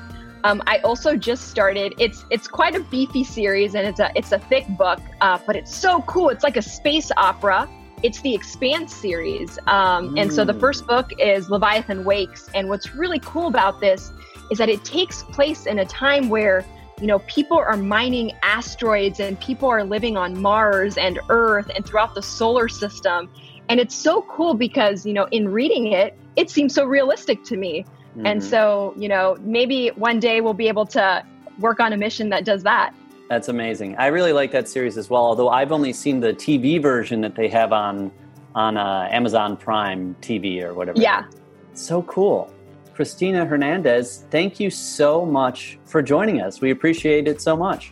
Um, 0.42 0.60
I 0.66 0.78
also 0.78 1.16
just 1.16 1.50
started. 1.50 1.94
It's 1.98 2.24
it's 2.30 2.48
quite 2.48 2.74
a 2.74 2.80
beefy 2.80 3.22
series, 3.22 3.76
and 3.76 3.86
it's 3.86 4.00
a 4.00 4.10
it's 4.16 4.32
a 4.32 4.40
thick 4.40 4.66
book, 4.70 4.98
uh, 5.20 5.38
but 5.46 5.54
it's 5.54 5.72
so 5.72 6.02
cool. 6.02 6.30
It's 6.30 6.42
like 6.42 6.56
a 6.56 6.62
space 6.62 7.12
opera 7.16 7.68
it's 8.02 8.20
the 8.22 8.34
Expanse 8.34 8.94
series. 8.94 9.58
Um, 9.66 10.14
mm. 10.14 10.20
And 10.20 10.32
so 10.32 10.44
the 10.44 10.54
first 10.54 10.86
book 10.86 11.10
is 11.18 11.50
Leviathan 11.50 12.04
Wakes. 12.04 12.48
And 12.54 12.68
what's 12.68 12.94
really 12.94 13.20
cool 13.20 13.46
about 13.46 13.80
this 13.80 14.12
is 14.50 14.58
that 14.58 14.68
it 14.68 14.84
takes 14.84 15.22
place 15.22 15.66
in 15.66 15.78
a 15.78 15.84
time 15.84 16.28
where, 16.28 16.64
you 17.00 17.06
know, 17.06 17.20
people 17.20 17.58
are 17.58 17.76
mining 17.76 18.32
asteroids 18.42 19.20
and 19.20 19.38
people 19.40 19.68
are 19.68 19.84
living 19.84 20.16
on 20.16 20.40
Mars 20.40 20.96
and 20.98 21.18
Earth 21.28 21.70
and 21.74 21.84
throughout 21.84 22.14
the 22.14 22.22
solar 22.22 22.68
system. 22.68 23.30
And 23.68 23.80
it's 23.80 23.94
so 23.94 24.22
cool 24.22 24.54
because, 24.54 25.06
you 25.06 25.12
know, 25.12 25.26
in 25.30 25.48
reading 25.48 25.92
it, 25.92 26.16
it 26.36 26.50
seems 26.50 26.74
so 26.74 26.84
realistic 26.84 27.44
to 27.44 27.56
me. 27.56 27.84
Mm-hmm. 28.10 28.26
And 28.26 28.44
so, 28.44 28.94
you 28.96 29.08
know, 29.08 29.36
maybe 29.40 29.88
one 29.88 30.20
day 30.20 30.40
we'll 30.40 30.54
be 30.54 30.68
able 30.68 30.86
to 30.86 31.24
work 31.58 31.80
on 31.80 31.92
a 31.92 31.96
mission 31.96 32.28
that 32.30 32.44
does 32.44 32.62
that. 32.64 32.94
That's 33.32 33.48
amazing. 33.48 33.96
I 33.96 34.08
really 34.08 34.34
like 34.34 34.50
that 34.50 34.68
series 34.68 34.98
as 34.98 35.08
well. 35.08 35.24
Although 35.24 35.48
I've 35.48 35.72
only 35.72 35.94
seen 35.94 36.20
the 36.20 36.34
TV 36.34 36.82
version 36.82 37.22
that 37.22 37.34
they 37.34 37.48
have 37.48 37.72
on 37.72 38.12
on 38.54 38.76
uh, 38.76 39.08
Amazon 39.10 39.56
Prime 39.56 40.14
TV 40.20 40.62
or 40.62 40.74
whatever. 40.74 41.00
Yeah. 41.00 41.24
So 41.72 42.02
cool. 42.02 42.52
Christina 42.92 43.46
Hernandez, 43.46 44.26
thank 44.30 44.60
you 44.60 44.68
so 44.68 45.24
much 45.24 45.78
for 45.86 46.02
joining 46.02 46.42
us. 46.42 46.60
We 46.60 46.72
appreciate 46.72 47.26
it 47.26 47.40
so 47.40 47.56
much. 47.56 47.90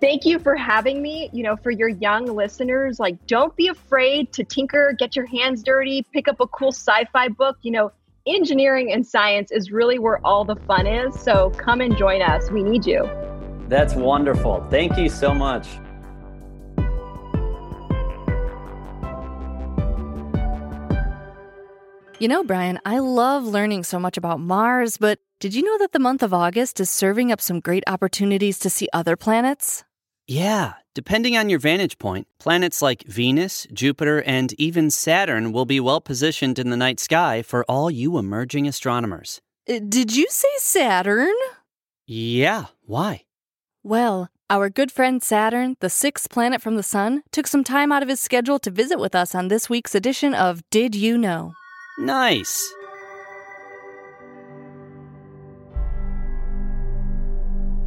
Thank 0.00 0.24
you 0.24 0.38
for 0.38 0.54
having 0.54 1.02
me. 1.02 1.30
You 1.32 1.42
know, 1.42 1.56
for 1.56 1.72
your 1.72 1.88
young 1.88 2.26
listeners, 2.26 3.00
like 3.00 3.16
don't 3.26 3.56
be 3.56 3.66
afraid 3.66 4.32
to 4.34 4.44
tinker, 4.44 4.94
get 4.96 5.16
your 5.16 5.26
hands 5.26 5.64
dirty, 5.64 6.06
pick 6.12 6.28
up 6.28 6.38
a 6.38 6.46
cool 6.46 6.70
sci-fi 6.70 7.26
book. 7.26 7.56
You 7.62 7.72
know, 7.72 7.92
engineering 8.24 8.92
and 8.92 9.04
science 9.04 9.50
is 9.50 9.72
really 9.72 9.98
where 9.98 10.24
all 10.24 10.44
the 10.44 10.54
fun 10.54 10.86
is. 10.86 11.20
So 11.20 11.50
come 11.56 11.80
and 11.80 11.96
join 11.96 12.22
us. 12.22 12.52
We 12.52 12.62
need 12.62 12.86
you. 12.86 13.25
That's 13.68 13.94
wonderful. 13.94 14.66
Thank 14.70 14.96
you 14.96 15.08
so 15.08 15.34
much. 15.34 15.66
You 22.18 22.28
know, 22.28 22.42
Brian, 22.42 22.80
I 22.86 22.98
love 22.98 23.44
learning 23.44 23.84
so 23.84 23.98
much 23.98 24.16
about 24.16 24.40
Mars, 24.40 24.96
but 24.96 25.18
did 25.38 25.54
you 25.54 25.62
know 25.62 25.76
that 25.78 25.92
the 25.92 25.98
month 25.98 26.22
of 26.22 26.32
August 26.32 26.80
is 26.80 26.88
serving 26.88 27.30
up 27.30 27.42
some 27.42 27.60
great 27.60 27.84
opportunities 27.86 28.58
to 28.60 28.70
see 28.70 28.88
other 28.94 29.16
planets? 29.16 29.84
Yeah, 30.26 30.72
depending 30.94 31.36
on 31.36 31.50
your 31.50 31.58
vantage 31.58 31.98
point, 31.98 32.26
planets 32.38 32.80
like 32.80 33.02
Venus, 33.02 33.66
Jupiter, 33.70 34.22
and 34.22 34.54
even 34.54 34.90
Saturn 34.90 35.52
will 35.52 35.66
be 35.66 35.78
well 35.78 36.00
positioned 36.00 36.58
in 36.58 36.70
the 36.70 36.76
night 36.76 37.00
sky 37.00 37.42
for 37.42 37.66
all 37.68 37.90
you 37.90 38.16
emerging 38.16 38.66
astronomers. 38.66 39.42
Uh, 39.68 39.80
did 39.86 40.16
you 40.16 40.26
say 40.30 40.48
Saturn? 40.56 41.34
Yeah, 42.06 42.64
why? 42.86 43.25
Well, 43.86 44.30
our 44.50 44.68
good 44.68 44.90
friend 44.90 45.22
Saturn, 45.22 45.76
the 45.78 45.88
sixth 45.88 46.28
planet 46.28 46.60
from 46.60 46.74
the 46.74 46.82
Sun, 46.82 47.22
took 47.30 47.46
some 47.46 47.62
time 47.62 47.92
out 47.92 48.02
of 48.02 48.08
his 48.08 48.18
schedule 48.18 48.58
to 48.58 48.68
visit 48.68 48.98
with 48.98 49.14
us 49.14 49.32
on 49.32 49.46
this 49.46 49.70
week's 49.70 49.94
edition 49.94 50.34
of 50.34 50.68
Did 50.70 50.96
You 50.96 51.16
Know? 51.16 51.52
Nice. 51.96 52.74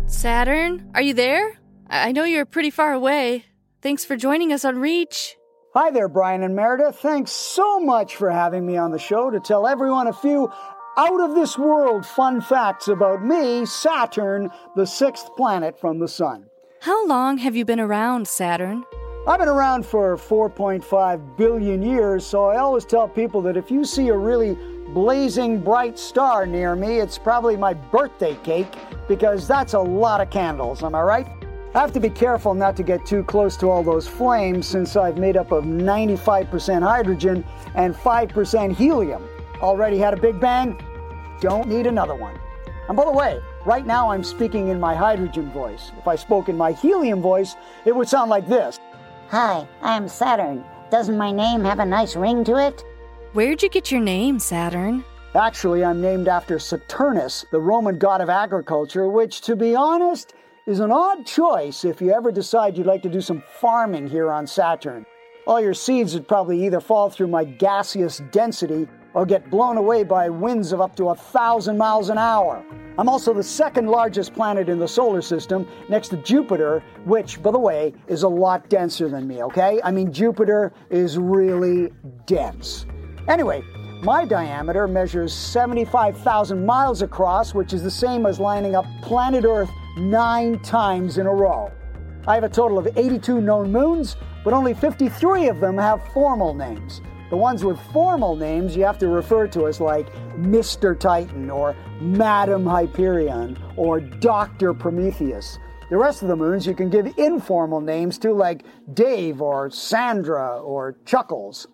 Saturn, 0.05 0.89
are 0.95 1.01
you 1.01 1.13
there? 1.13 1.59
I 1.89 2.13
know 2.13 2.23
you're 2.23 2.45
pretty 2.45 2.69
far 2.69 2.93
away. 2.93 3.43
Thanks 3.81 4.05
for 4.05 4.15
joining 4.15 4.53
us 4.53 4.63
on 4.63 4.79
Reach. 4.79 5.35
Hi 5.73 5.91
there, 5.91 6.07
Brian 6.07 6.43
and 6.43 6.55
Meredith. 6.55 6.95
Thanks 6.95 7.33
so 7.33 7.77
much 7.81 8.15
for 8.15 8.31
having 8.31 8.65
me 8.65 8.77
on 8.77 8.91
the 8.91 8.99
show 8.99 9.29
to 9.29 9.41
tell 9.41 9.67
everyone 9.67 10.07
a 10.07 10.13
few 10.13 10.49
out 10.99 11.21
of 11.21 11.33
this 11.33 11.57
world 11.57 12.05
fun 12.05 12.41
facts 12.41 12.89
about 12.89 13.23
me, 13.23 13.65
Saturn, 13.65 14.49
the 14.75 14.85
sixth 14.85 15.33
planet 15.37 15.79
from 15.79 15.97
the 15.97 16.09
Sun. 16.09 16.45
How 16.81 17.07
long 17.07 17.37
have 17.37 17.55
you 17.55 17.63
been 17.63 17.79
around, 17.79 18.27
Saturn? 18.27 18.83
I've 19.25 19.39
been 19.39 19.47
around 19.47 19.85
for 19.85 20.17
4.5 20.17 21.37
billion 21.37 21.81
years, 21.81 22.25
so 22.25 22.49
I 22.49 22.57
always 22.57 22.83
tell 22.83 23.07
people 23.07 23.41
that 23.43 23.55
if 23.55 23.71
you 23.71 23.85
see 23.85 24.09
a 24.09 24.17
really 24.17 24.55
blazing 24.89 25.61
bright 25.61 25.97
star 25.97 26.45
near 26.45 26.75
me, 26.75 26.97
it's 26.97 27.17
probably 27.17 27.55
my 27.55 27.73
birthday 27.73 28.35
cake 28.43 28.67
because 29.07 29.47
that's 29.47 29.75
a 29.75 29.79
lot 29.79 30.19
of 30.19 30.29
candles, 30.29 30.83
am 30.83 30.95
I 30.95 31.01
right? 31.01 31.27
I 31.75 31.79
have 31.79 31.93
to 31.93 32.01
be 32.01 32.09
careful 32.09 32.53
not 32.53 32.75
to 32.75 32.83
get 32.83 33.05
too 33.05 33.23
close 33.23 33.55
to 33.57 33.69
all 33.69 33.83
those 33.83 34.05
flames 34.05 34.67
since 34.67 34.97
I've 34.97 35.17
made 35.17 35.37
up 35.37 35.53
of 35.53 35.63
95% 35.63 36.83
hydrogen 36.83 37.45
and 37.75 37.95
5% 37.95 38.75
helium. 38.75 39.23
Already 39.61 39.97
had 39.97 40.13
a 40.13 40.17
big 40.17 40.41
bang? 40.41 40.77
Don't 41.39 41.67
need 41.67 41.87
another 41.87 42.15
one. 42.15 42.39
And 42.87 42.97
by 42.97 43.05
the 43.05 43.11
way, 43.11 43.39
right 43.65 43.85
now 43.85 44.09
I'm 44.11 44.23
speaking 44.23 44.69
in 44.69 44.79
my 44.79 44.95
hydrogen 44.95 45.51
voice. 45.51 45.91
If 45.97 46.07
I 46.07 46.15
spoke 46.15 46.49
in 46.49 46.57
my 46.57 46.71
helium 46.71 47.21
voice, 47.21 47.55
it 47.85 47.95
would 47.95 48.09
sound 48.09 48.29
like 48.29 48.47
this 48.47 48.79
Hi, 49.29 49.67
I'm 49.81 50.07
Saturn. 50.07 50.63
Doesn't 50.89 51.17
my 51.17 51.31
name 51.31 51.63
have 51.63 51.79
a 51.79 51.85
nice 51.85 52.15
ring 52.15 52.43
to 52.45 52.55
it? 52.57 52.83
Where'd 53.33 53.61
you 53.61 53.69
get 53.69 53.91
your 53.91 54.01
name, 54.01 54.39
Saturn? 54.39 55.05
Actually, 55.35 55.85
I'm 55.85 56.01
named 56.01 56.27
after 56.27 56.57
Saturnus, 56.57 57.45
the 57.51 57.59
Roman 57.59 57.99
god 57.99 58.21
of 58.21 58.29
agriculture, 58.29 59.07
which, 59.07 59.41
to 59.41 59.55
be 59.55 59.75
honest, 59.75 60.33
is 60.65 60.79
an 60.79 60.91
odd 60.91 61.27
choice 61.27 61.85
if 61.85 62.01
you 62.01 62.11
ever 62.11 62.31
decide 62.31 62.75
you'd 62.75 62.87
like 62.87 63.03
to 63.03 63.09
do 63.09 63.21
some 63.21 63.43
farming 63.59 64.07
here 64.07 64.31
on 64.31 64.47
Saturn. 64.47 65.05
All 65.45 65.61
your 65.61 65.75
seeds 65.75 66.15
would 66.15 66.27
probably 66.27 66.65
either 66.65 66.79
fall 66.79 67.11
through 67.11 67.27
my 67.27 67.43
gaseous 67.43 68.21
density 68.31 68.87
or 69.13 69.25
get 69.25 69.49
blown 69.49 69.77
away 69.77 70.03
by 70.03 70.29
winds 70.29 70.71
of 70.71 70.81
up 70.81 70.95
to 70.95 71.09
a 71.09 71.15
thousand 71.15 71.77
miles 71.77 72.09
an 72.09 72.17
hour. 72.17 72.63
I'm 72.97 73.07
also 73.07 73.33
the 73.33 73.43
second 73.43 73.87
largest 73.87 74.33
planet 74.33 74.67
in 74.69 74.77
the 74.77 74.87
solar 74.87 75.21
system, 75.21 75.67
next 75.87 76.09
to 76.09 76.17
Jupiter, 76.17 76.83
which, 77.05 77.41
by 77.41 77.51
the 77.51 77.59
way, 77.59 77.93
is 78.07 78.23
a 78.23 78.27
lot 78.27 78.67
denser 78.69 79.07
than 79.07 79.27
me, 79.27 79.41
okay? 79.43 79.79
I 79.83 79.91
mean, 79.91 80.11
Jupiter 80.11 80.73
is 80.89 81.17
really 81.17 81.93
dense. 82.25 82.85
Anyway, 83.27 83.63
my 84.01 84.25
diameter 84.25 84.87
measures 84.87 85.33
75,000 85.33 86.65
miles 86.65 87.01
across, 87.01 87.53
which 87.53 87.73
is 87.73 87.83
the 87.83 87.91
same 87.91 88.25
as 88.25 88.39
lining 88.39 88.75
up 88.75 88.85
planet 89.01 89.45
Earth 89.45 89.69
nine 89.97 90.59
times 90.59 91.17
in 91.17 91.25
a 91.25 91.33
row. 91.33 91.71
I 92.27 92.35
have 92.35 92.43
a 92.43 92.49
total 92.49 92.77
of 92.77 92.87
82 92.97 93.41
known 93.41 93.71
moons, 93.71 94.17
but 94.43 94.53
only 94.53 94.73
53 94.73 95.47
of 95.47 95.59
them 95.59 95.77
have 95.77 96.05
formal 96.13 96.53
names. 96.53 97.01
The 97.29 97.37
ones 97.37 97.63
with 97.63 97.79
formal 97.91 98.35
names 98.35 98.75
you 98.75 98.83
have 98.85 98.97
to 98.99 99.07
refer 99.07 99.47
to 99.47 99.67
as 99.67 99.79
like 99.79 100.11
Mr. 100.37 100.99
Titan 100.99 101.49
or 101.49 101.75
Madam 102.01 102.65
Hyperion 102.65 103.57
or 103.75 103.99
Dr. 103.99 104.73
Prometheus. 104.73 105.59
The 105.91 105.97
rest 105.97 106.21
of 106.21 106.27
the 106.27 106.35
moons 106.35 106.65
you 106.65 106.73
can 106.73 106.89
give 106.89 107.07
informal 107.17 107.81
names 107.81 108.17
to 108.19 108.33
like 108.33 108.65
Dave 108.93 109.41
or 109.41 109.69
Sandra 109.69 110.59
or 110.59 110.97
Chuckles. 111.05 111.67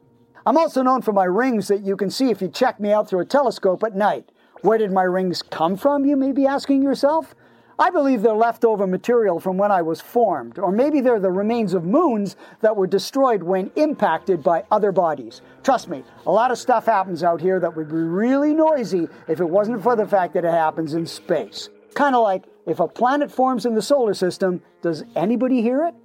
I'm 0.45 0.57
also 0.57 0.81
known 0.83 1.01
for 1.01 1.13
my 1.13 1.25
rings 1.25 1.69
that 1.69 1.85
you 1.85 1.95
can 1.97 2.09
see 2.09 2.29
if 2.29 2.41
you 2.41 2.49
check 2.49 2.79
me 2.79 2.91
out 2.91 3.09
through 3.09 3.21
a 3.21 3.25
telescope 3.25 3.83
at 3.83 3.95
night. 3.95 4.31
Where 4.61 4.77
did 4.77 4.91
my 4.91 5.03
rings 5.03 5.41
come 5.41 5.75
from, 5.77 6.05
you 6.05 6.15
may 6.15 6.31
be 6.31 6.45
asking 6.45 6.83
yourself? 6.83 7.33
I 7.77 7.89
believe 7.89 8.21
they're 8.21 8.33
leftover 8.33 8.87
material 8.87 9.37
from 9.41 9.57
when 9.57 9.69
I 9.69 9.81
was 9.81 9.99
formed, 9.99 10.59
or 10.59 10.71
maybe 10.71 11.01
they're 11.01 11.19
the 11.19 11.29
remains 11.29 11.73
of 11.73 11.83
moons 11.83 12.37
that 12.61 12.73
were 12.73 12.87
destroyed 12.87 13.43
when 13.43 13.69
impacted 13.75 14.41
by 14.41 14.63
other 14.71 14.93
bodies. 14.93 15.41
Trust 15.61 15.89
me, 15.89 16.03
a 16.25 16.31
lot 16.31 16.51
of 16.51 16.57
stuff 16.57 16.85
happens 16.85 17.21
out 17.21 17.41
here 17.41 17.59
that 17.59 17.75
would 17.75 17.89
be 17.89 17.95
really 17.95 18.53
noisy 18.53 19.09
if 19.27 19.41
it 19.41 19.49
wasn't 19.49 19.83
for 19.83 19.97
the 19.97 20.07
fact 20.07 20.35
that 20.35 20.45
it 20.45 20.51
happens 20.51 20.93
in 20.93 21.05
space. 21.05 21.67
Kind 21.95 22.15
of 22.15 22.23
like 22.23 22.45
if 22.65 22.79
a 22.79 22.87
planet 22.87 23.29
forms 23.29 23.65
in 23.65 23.75
the 23.75 23.81
solar 23.81 24.13
system, 24.13 24.61
does 24.81 25.03
anybody 25.17 25.61
hear 25.61 25.83
it? 25.83 25.95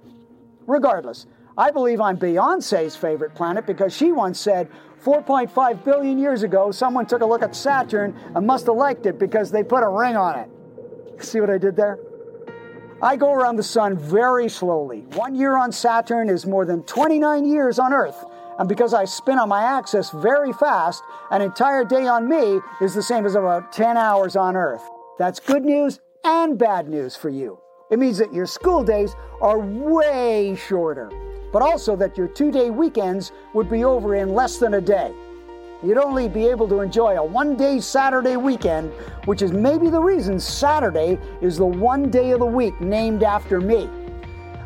Regardless, 0.67 1.25
I 1.57 1.71
believe 1.71 2.01
I'm 2.01 2.17
Beyonce's 2.17 2.97
favorite 2.97 3.33
planet 3.33 3.65
because 3.65 3.95
she 3.95 4.11
once 4.11 4.41
said 4.41 4.69
4.5 5.01 5.85
billion 5.85 6.17
years 6.17 6.43
ago, 6.43 6.71
someone 6.71 7.05
took 7.05 7.21
a 7.21 7.25
look 7.25 7.43
at 7.43 7.55
Saturn 7.55 8.13
and 8.35 8.45
must 8.45 8.65
have 8.65 8.75
liked 8.75 9.05
it 9.05 9.17
because 9.17 9.51
they 9.51 9.63
put 9.63 9.83
a 9.83 9.89
ring 9.89 10.17
on 10.17 10.37
it. 10.37 10.49
See 11.21 11.39
what 11.39 11.49
I 11.49 11.57
did 11.57 11.75
there? 11.75 11.99
I 13.01 13.15
go 13.15 13.33
around 13.33 13.55
the 13.55 13.63
sun 13.63 13.97
very 13.97 14.49
slowly. 14.49 15.01
One 15.13 15.33
year 15.33 15.57
on 15.57 15.71
Saturn 15.71 16.29
is 16.29 16.45
more 16.45 16.65
than 16.65 16.83
29 16.83 17.45
years 17.45 17.79
on 17.79 17.93
Earth. 17.93 18.23
And 18.59 18.69
because 18.69 18.93
I 18.93 19.05
spin 19.05 19.39
on 19.39 19.49
my 19.49 19.63
axis 19.63 20.11
very 20.11 20.53
fast, 20.53 21.03
an 21.31 21.41
entire 21.41 21.83
day 21.83 22.05
on 22.07 22.29
me 22.29 22.59
is 22.79 22.93
the 22.93 23.01
same 23.01 23.25
as 23.25 23.35
about 23.35 23.71
10 23.71 23.97
hours 23.97 24.35
on 24.35 24.55
Earth. 24.55 24.83
That's 25.17 25.39
good 25.39 25.63
news 25.63 25.99
and 26.23 26.57
bad 26.59 26.87
news 26.87 27.15
for 27.15 27.29
you. 27.29 27.59
It 27.89 27.97
means 27.97 28.17
that 28.19 28.33
your 28.33 28.45
school 28.45 28.83
days 28.83 29.15
are 29.41 29.59
way 29.59 30.55
shorter 30.55 31.09
but 31.51 31.61
also 31.61 31.95
that 31.95 32.17
your 32.17 32.27
two 32.27 32.51
day 32.51 32.69
weekends 32.69 33.31
would 33.53 33.69
be 33.69 33.83
over 33.83 34.15
in 34.15 34.33
less 34.33 34.57
than 34.57 34.75
a 34.75 34.81
day. 34.81 35.13
You'd 35.83 35.97
only 35.97 36.29
be 36.29 36.47
able 36.47 36.67
to 36.69 36.81
enjoy 36.81 37.17
a 37.17 37.23
one 37.23 37.55
day 37.55 37.79
Saturday 37.79 38.37
weekend, 38.37 38.91
which 39.25 39.41
is 39.41 39.51
maybe 39.51 39.89
the 39.89 39.99
reason 39.99 40.39
Saturday 40.39 41.17
is 41.41 41.57
the 41.57 41.65
one 41.65 42.09
day 42.09 42.31
of 42.31 42.39
the 42.39 42.45
week 42.45 42.79
named 42.79 43.23
after 43.23 43.59
me. 43.59 43.89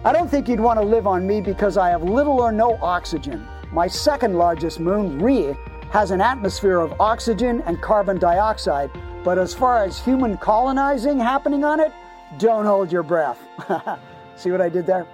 I 0.03 0.11
don't 0.11 0.29
think 0.29 0.47
you'd 0.47 0.59
want 0.59 0.79
to 0.79 0.85
live 0.85 1.07
on 1.07 1.25
me 1.25 1.41
because 1.41 1.77
I 1.77 1.89
have 1.89 2.03
little 2.03 2.39
or 2.41 2.51
no 2.51 2.77
oxygen. 2.81 3.47
My 3.71 3.87
second 3.87 4.37
largest 4.37 4.79
moon, 4.79 5.19
Rhea, 5.19 5.57
has 5.91 6.11
an 6.11 6.21
atmosphere 6.21 6.79
of 6.79 6.99
oxygen 6.99 7.61
and 7.65 7.81
carbon 7.81 8.19
dioxide, 8.19 8.91
but 9.23 9.37
as 9.37 9.53
far 9.53 9.83
as 9.83 9.99
human 9.99 10.37
colonizing 10.37 11.19
happening 11.19 11.63
on 11.63 11.79
it, 11.79 11.91
don't 12.37 12.65
hold 12.65 12.91
your 12.91 13.03
breath. 13.03 13.39
See 14.35 14.51
what 14.51 14.61
I 14.61 14.69
did 14.69 14.85
there? 14.85 15.07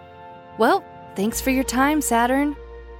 Well, 0.57 0.83
Thanks 1.15 1.41
for 1.41 1.49
your 1.49 1.65
time, 1.65 1.99
Saturn. 1.99 2.55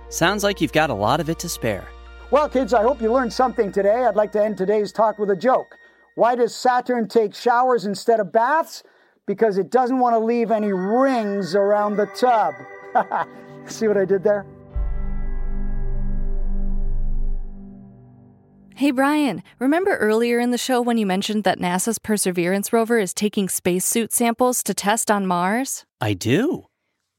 Sounds 0.09 0.43
like 0.43 0.59
you've 0.59 0.73
got 0.73 0.89
a 0.89 0.93
lot 0.93 1.21
of 1.21 1.29
it 1.29 1.39
to 1.39 1.49
spare. 1.49 1.87
Well, 2.32 2.48
kids, 2.48 2.74
I 2.74 2.82
hope 2.82 3.02
you 3.02 3.12
learned 3.12 3.34
something 3.34 3.74
today. 3.74 4.06
I'd 4.06 4.15
like 4.15 4.32
to 4.32 4.41
end 4.41 4.58
today's 4.58 4.94
talk 4.94 5.20
with 5.20 5.30
a 5.32 5.36
joke. 5.36 5.76
Why 6.15 6.34
does 6.36 6.56
Saturn 6.56 7.10
take 7.10 7.36
showers 7.36 7.86
instead 7.86 8.22
of 8.22 8.32
baths? 8.32 8.84
Because 9.28 9.58
it 9.58 9.70
doesn't 9.70 10.00
want 10.00 10.13
to 10.13 10.20
leave 10.20 10.50
any 10.50 10.72
rings 10.72 11.56
around 11.56 11.98
the 11.98 12.06
tub. 12.06 12.54
See 13.70 13.86
what 13.86 13.98
I 13.98 14.06
did 14.06 14.24
there? 14.24 14.46
Hey, 18.76 18.91
Brian, 18.91 19.44
remember 19.60 19.98
earlier 19.98 20.39
in 20.39 20.52
the 20.52 20.58
show 20.58 20.82
when 20.82 20.98
you 20.98 21.06
mentioned 21.06 21.44
that 21.44 21.60
NASA's 21.60 22.00
Perseverance 22.00 22.72
rover 22.72 22.98
is 22.98 23.13
taking 23.13 23.50
spacesuit 23.50 24.13
samples 24.13 24.63
to 24.63 24.74
test 24.74 25.12
on 25.12 25.28
Mars? 25.28 25.84
I 26.00 26.13
do. 26.13 26.67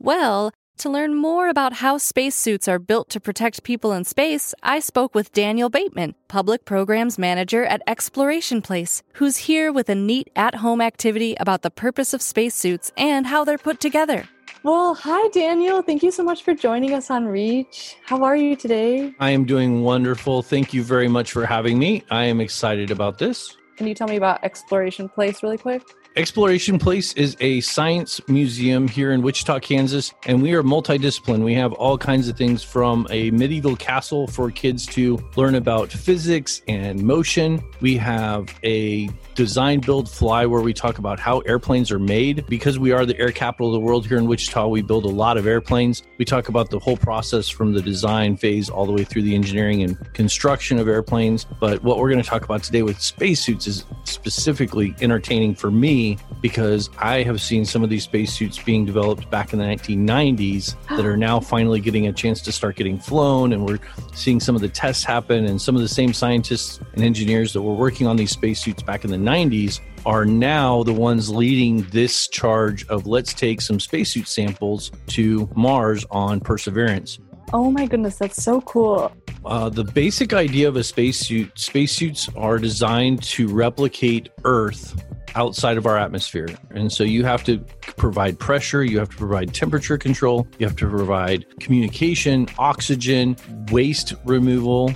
Well, 0.00 0.52
to 0.78 0.90
learn 0.90 1.14
more 1.14 1.48
about 1.48 1.74
how 1.74 1.98
spacesuits 1.98 2.68
are 2.68 2.78
built 2.78 3.08
to 3.10 3.20
protect 3.20 3.62
people 3.62 3.92
in 3.92 4.04
space, 4.04 4.54
I 4.62 4.80
spoke 4.80 5.14
with 5.14 5.32
Daniel 5.32 5.68
Bateman, 5.68 6.14
Public 6.28 6.64
Programs 6.64 7.18
Manager 7.18 7.64
at 7.64 7.82
Exploration 7.86 8.62
Place, 8.62 9.02
who's 9.14 9.36
here 9.36 9.72
with 9.72 9.88
a 9.88 9.94
neat 9.94 10.30
at 10.34 10.56
home 10.56 10.80
activity 10.80 11.36
about 11.38 11.62
the 11.62 11.70
purpose 11.70 12.12
of 12.12 12.22
spacesuits 12.22 12.90
and 12.96 13.26
how 13.26 13.44
they're 13.44 13.58
put 13.58 13.80
together. 13.80 14.28
Well, 14.64 14.94
hi, 14.94 15.28
Daniel. 15.28 15.82
Thank 15.82 16.02
you 16.02 16.12
so 16.12 16.22
much 16.22 16.44
for 16.44 16.54
joining 16.54 16.94
us 16.94 17.10
on 17.10 17.26
Reach. 17.26 17.96
How 18.04 18.22
are 18.22 18.36
you 18.36 18.54
today? 18.54 19.14
I 19.18 19.30
am 19.30 19.44
doing 19.44 19.82
wonderful. 19.82 20.42
Thank 20.42 20.72
you 20.72 20.82
very 20.84 21.08
much 21.08 21.32
for 21.32 21.44
having 21.44 21.78
me. 21.78 22.04
I 22.10 22.24
am 22.24 22.40
excited 22.40 22.90
about 22.90 23.18
this. 23.18 23.56
Can 23.76 23.88
you 23.88 23.94
tell 23.94 24.06
me 24.06 24.16
about 24.16 24.44
Exploration 24.44 25.08
Place 25.08 25.42
really 25.42 25.58
quick? 25.58 25.82
Exploration 26.14 26.78
Place 26.78 27.14
is 27.14 27.38
a 27.40 27.62
science 27.62 28.20
museum 28.28 28.86
here 28.86 29.12
in 29.12 29.22
Wichita, 29.22 29.60
Kansas, 29.60 30.12
and 30.26 30.42
we 30.42 30.52
are 30.52 30.62
multidiscipline. 30.62 31.42
We 31.42 31.54
have 31.54 31.72
all 31.72 31.96
kinds 31.96 32.28
of 32.28 32.36
things 32.36 32.62
from 32.62 33.06
a 33.08 33.30
medieval 33.30 33.76
castle 33.76 34.26
for 34.26 34.50
kids 34.50 34.84
to 34.88 35.18
learn 35.36 35.54
about 35.54 35.90
physics 35.90 36.60
and 36.68 37.02
motion. 37.02 37.64
We 37.80 37.96
have 37.96 38.54
a 38.62 39.08
design, 39.34 39.80
build, 39.80 40.06
fly 40.06 40.44
where 40.44 40.60
we 40.60 40.74
talk 40.74 40.98
about 40.98 41.18
how 41.18 41.38
airplanes 41.40 41.90
are 41.90 41.98
made. 41.98 42.44
Because 42.46 42.78
we 42.78 42.92
are 42.92 43.06
the 43.06 43.18
air 43.18 43.32
capital 43.32 43.68
of 43.68 43.72
the 43.72 43.80
world 43.80 44.06
here 44.06 44.18
in 44.18 44.26
Wichita, 44.26 44.68
we 44.68 44.82
build 44.82 45.06
a 45.06 45.08
lot 45.08 45.38
of 45.38 45.46
airplanes. 45.46 46.02
We 46.18 46.26
talk 46.26 46.50
about 46.50 46.68
the 46.68 46.78
whole 46.78 46.98
process 46.98 47.48
from 47.48 47.72
the 47.72 47.80
design 47.80 48.36
phase 48.36 48.68
all 48.68 48.84
the 48.84 48.92
way 48.92 49.04
through 49.04 49.22
the 49.22 49.34
engineering 49.34 49.82
and 49.82 50.12
construction 50.12 50.78
of 50.78 50.88
airplanes. 50.88 51.46
But 51.58 51.82
what 51.82 51.96
we're 51.96 52.10
going 52.10 52.22
to 52.22 52.28
talk 52.28 52.44
about 52.44 52.62
today 52.62 52.82
with 52.82 53.00
spacesuits 53.00 53.66
is 53.66 53.86
specifically 54.04 54.94
entertaining 55.00 55.54
for 55.54 55.70
me 55.70 56.01
because 56.40 56.90
I 56.98 57.22
have 57.22 57.40
seen 57.40 57.64
some 57.64 57.82
of 57.82 57.90
these 57.90 58.04
spacesuits 58.04 58.58
being 58.62 58.84
developed 58.84 59.30
back 59.30 59.52
in 59.52 59.58
the 59.58 59.64
1990s 59.64 60.74
that 60.88 61.06
are 61.06 61.16
now 61.16 61.40
finally 61.40 61.80
getting 61.80 62.06
a 62.06 62.12
chance 62.12 62.40
to 62.42 62.52
start 62.52 62.76
getting 62.76 62.98
flown. 62.98 63.52
And 63.52 63.66
we're 63.66 63.78
seeing 64.14 64.40
some 64.40 64.54
of 64.54 64.60
the 64.60 64.68
tests 64.68 65.04
happen. 65.04 65.44
And 65.44 65.60
some 65.60 65.76
of 65.76 65.82
the 65.82 65.88
same 65.88 66.12
scientists 66.12 66.80
and 66.94 67.02
engineers 67.02 67.52
that 67.52 67.62
were 67.62 67.74
working 67.74 68.06
on 68.06 68.16
these 68.16 68.30
spacesuits 68.30 68.82
back 68.82 69.04
in 69.04 69.10
the 69.10 69.16
90s 69.16 69.80
are 70.04 70.24
now 70.24 70.82
the 70.82 70.92
ones 70.92 71.30
leading 71.30 71.82
this 71.90 72.28
charge 72.28 72.86
of 72.88 73.06
let's 73.06 73.32
take 73.32 73.60
some 73.60 73.78
spacesuit 73.78 74.26
samples 74.26 74.90
to 75.06 75.48
Mars 75.54 76.04
on 76.10 76.40
Perseverance. 76.40 77.18
Oh 77.52 77.70
my 77.70 77.86
goodness, 77.86 78.16
that's 78.16 78.42
so 78.42 78.60
cool. 78.62 79.12
Uh, 79.44 79.68
the 79.68 79.84
basic 79.84 80.32
idea 80.32 80.68
of 80.68 80.76
a 80.76 80.84
spacesuit 80.84 81.50
spacesuits 81.58 82.28
are 82.36 82.58
designed 82.58 83.22
to 83.22 83.48
replicate 83.48 84.28
Earth 84.44 85.02
outside 85.34 85.76
of 85.76 85.86
our 85.86 85.98
atmosphere. 85.98 86.48
And 86.70 86.92
so 86.92 87.04
you 87.04 87.24
have 87.24 87.42
to 87.44 87.58
provide 87.96 88.38
pressure, 88.38 88.84
you 88.84 88.98
have 88.98 89.10
to 89.10 89.16
provide 89.16 89.54
temperature 89.54 89.98
control, 89.98 90.46
you 90.58 90.66
have 90.66 90.76
to 90.76 90.88
provide 90.88 91.46
communication, 91.58 92.48
oxygen, 92.58 93.36
waste 93.70 94.14
removal 94.24 94.94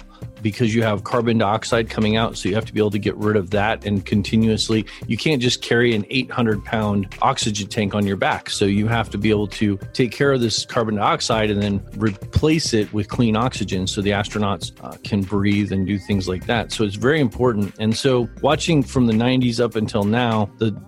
because 0.51 0.73
you 0.73 0.81
have 0.85 1.03
carbon 1.03 1.39
dioxide 1.39 1.91
coming 1.91 2.17
out. 2.17 2.37
So 2.37 2.49
you 2.49 2.55
have 2.55 2.65
to 2.67 2.73
be 2.73 2.79
able 2.79 2.93
to 2.93 3.01
get 3.01 3.17
rid 3.17 3.35
of 3.35 3.51
that 3.51 3.85
and 3.85 4.07
continuously. 4.07 4.87
You 5.09 5.17
can't 5.17 5.43
just 5.43 5.61
carry 5.61 5.93
an 5.93 6.07
800 6.09 6.65
pound 6.65 7.13
oxygen 7.21 7.67
tank 7.67 7.97
on 7.97 8.07
your 8.07 8.17
back. 8.17 8.49
So 8.49 8.65
you 8.65 8.87
have 8.87 9.11
to 9.11 9.19
be 9.19 9.31
able 9.31 9.49
to 9.49 9.77
take 9.93 10.13
care 10.13 10.33
of 10.33 10.41
this 10.41 10.65
carbon 10.65 10.95
dioxide 10.95 11.51
and 11.51 11.61
then 11.61 11.85
replace 11.97 12.75
it 12.75 12.93
with 12.93 13.09
clean 13.09 13.35
oxygen 13.35 13.89
so 13.89 14.01
the 14.01 14.11
astronauts 14.11 14.71
uh, 14.85 14.97
can 15.03 15.23
breathe 15.23 15.73
and 15.73 15.85
do 15.85 15.99
things 15.99 16.29
like 16.29 16.47
that. 16.47 16.71
So 16.71 16.85
it's 16.85 16.95
very 16.95 17.19
important. 17.19 17.75
And 17.81 17.97
so 17.97 18.29
watching 18.41 18.85
from 18.85 19.09
the 19.09 19.15
90s 19.15 19.59
up 19.59 19.75
until 19.75 20.05
now, 20.05 20.49
the 20.59 20.81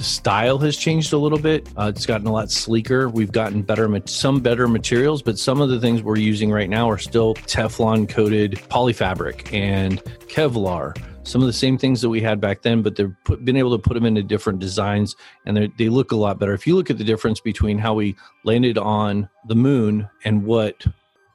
The 0.00 0.06
style 0.06 0.56
has 0.60 0.78
changed 0.78 1.12
a 1.12 1.18
little 1.18 1.38
bit. 1.38 1.68
Uh, 1.76 1.92
it's 1.94 2.06
gotten 2.06 2.26
a 2.26 2.32
lot 2.32 2.50
sleeker. 2.50 3.10
We've 3.10 3.30
gotten 3.30 3.60
better, 3.60 3.86
some 4.06 4.40
better 4.40 4.66
materials, 4.66 5.20
but 5.20 5.38
some 5.38 5.60
of 5.60 5.68
the 5.68 5.78
things 5.78 6.02
we're 6.02 6.16
using 6.16 6.50
right 6.50 6.70
now 6.70 6.88
are 6.88 6.96
still 6.96 7.34
Teflon 7.34 8.08
coated 8.08 8.52
polyfabric 8.70 9.52
and 9.52 10.02
Kevlar 10.20 10.96
some 11.24 11.42
of 11.42 11.46
the 11.46 11.52
same 11.52 11.76
things 11.76 12.00
that 12.00 12.08
we 12.08 12.22
had 12.22 12.40
back 12.40 12.62
then, 12.62 12.80
but 12.80 12.96
they've 12.96 13.14
put, 13.24 13.44
been 13.44 13.58
able 13.58 13.76
to 13.76 13.78
put 13.78 13.92
them 13.92 14.06
into 14.06 14.22
different 14.22 14.58
designs 14.58 15.16
and 15.44 15.70
they 15.76 15.90
look 15.90 16.12
a 16.12 16.16
lot 16.16 16.38
better. 16.38 16.54
If 16.54 16.66
you 16.66 16.76
look 16.76 16.88
at 16.88 16.96
the 16.96 17.04
difference 17.04 17.38
between 17.38 17.76
how 17.76 17.92
we 17.92 18.16
landed 18.42 18.78
on 18.78 19.28
the 19.48 19.54
moon 19.54 20.08
and 20.24 20.46
what 20.46 20.82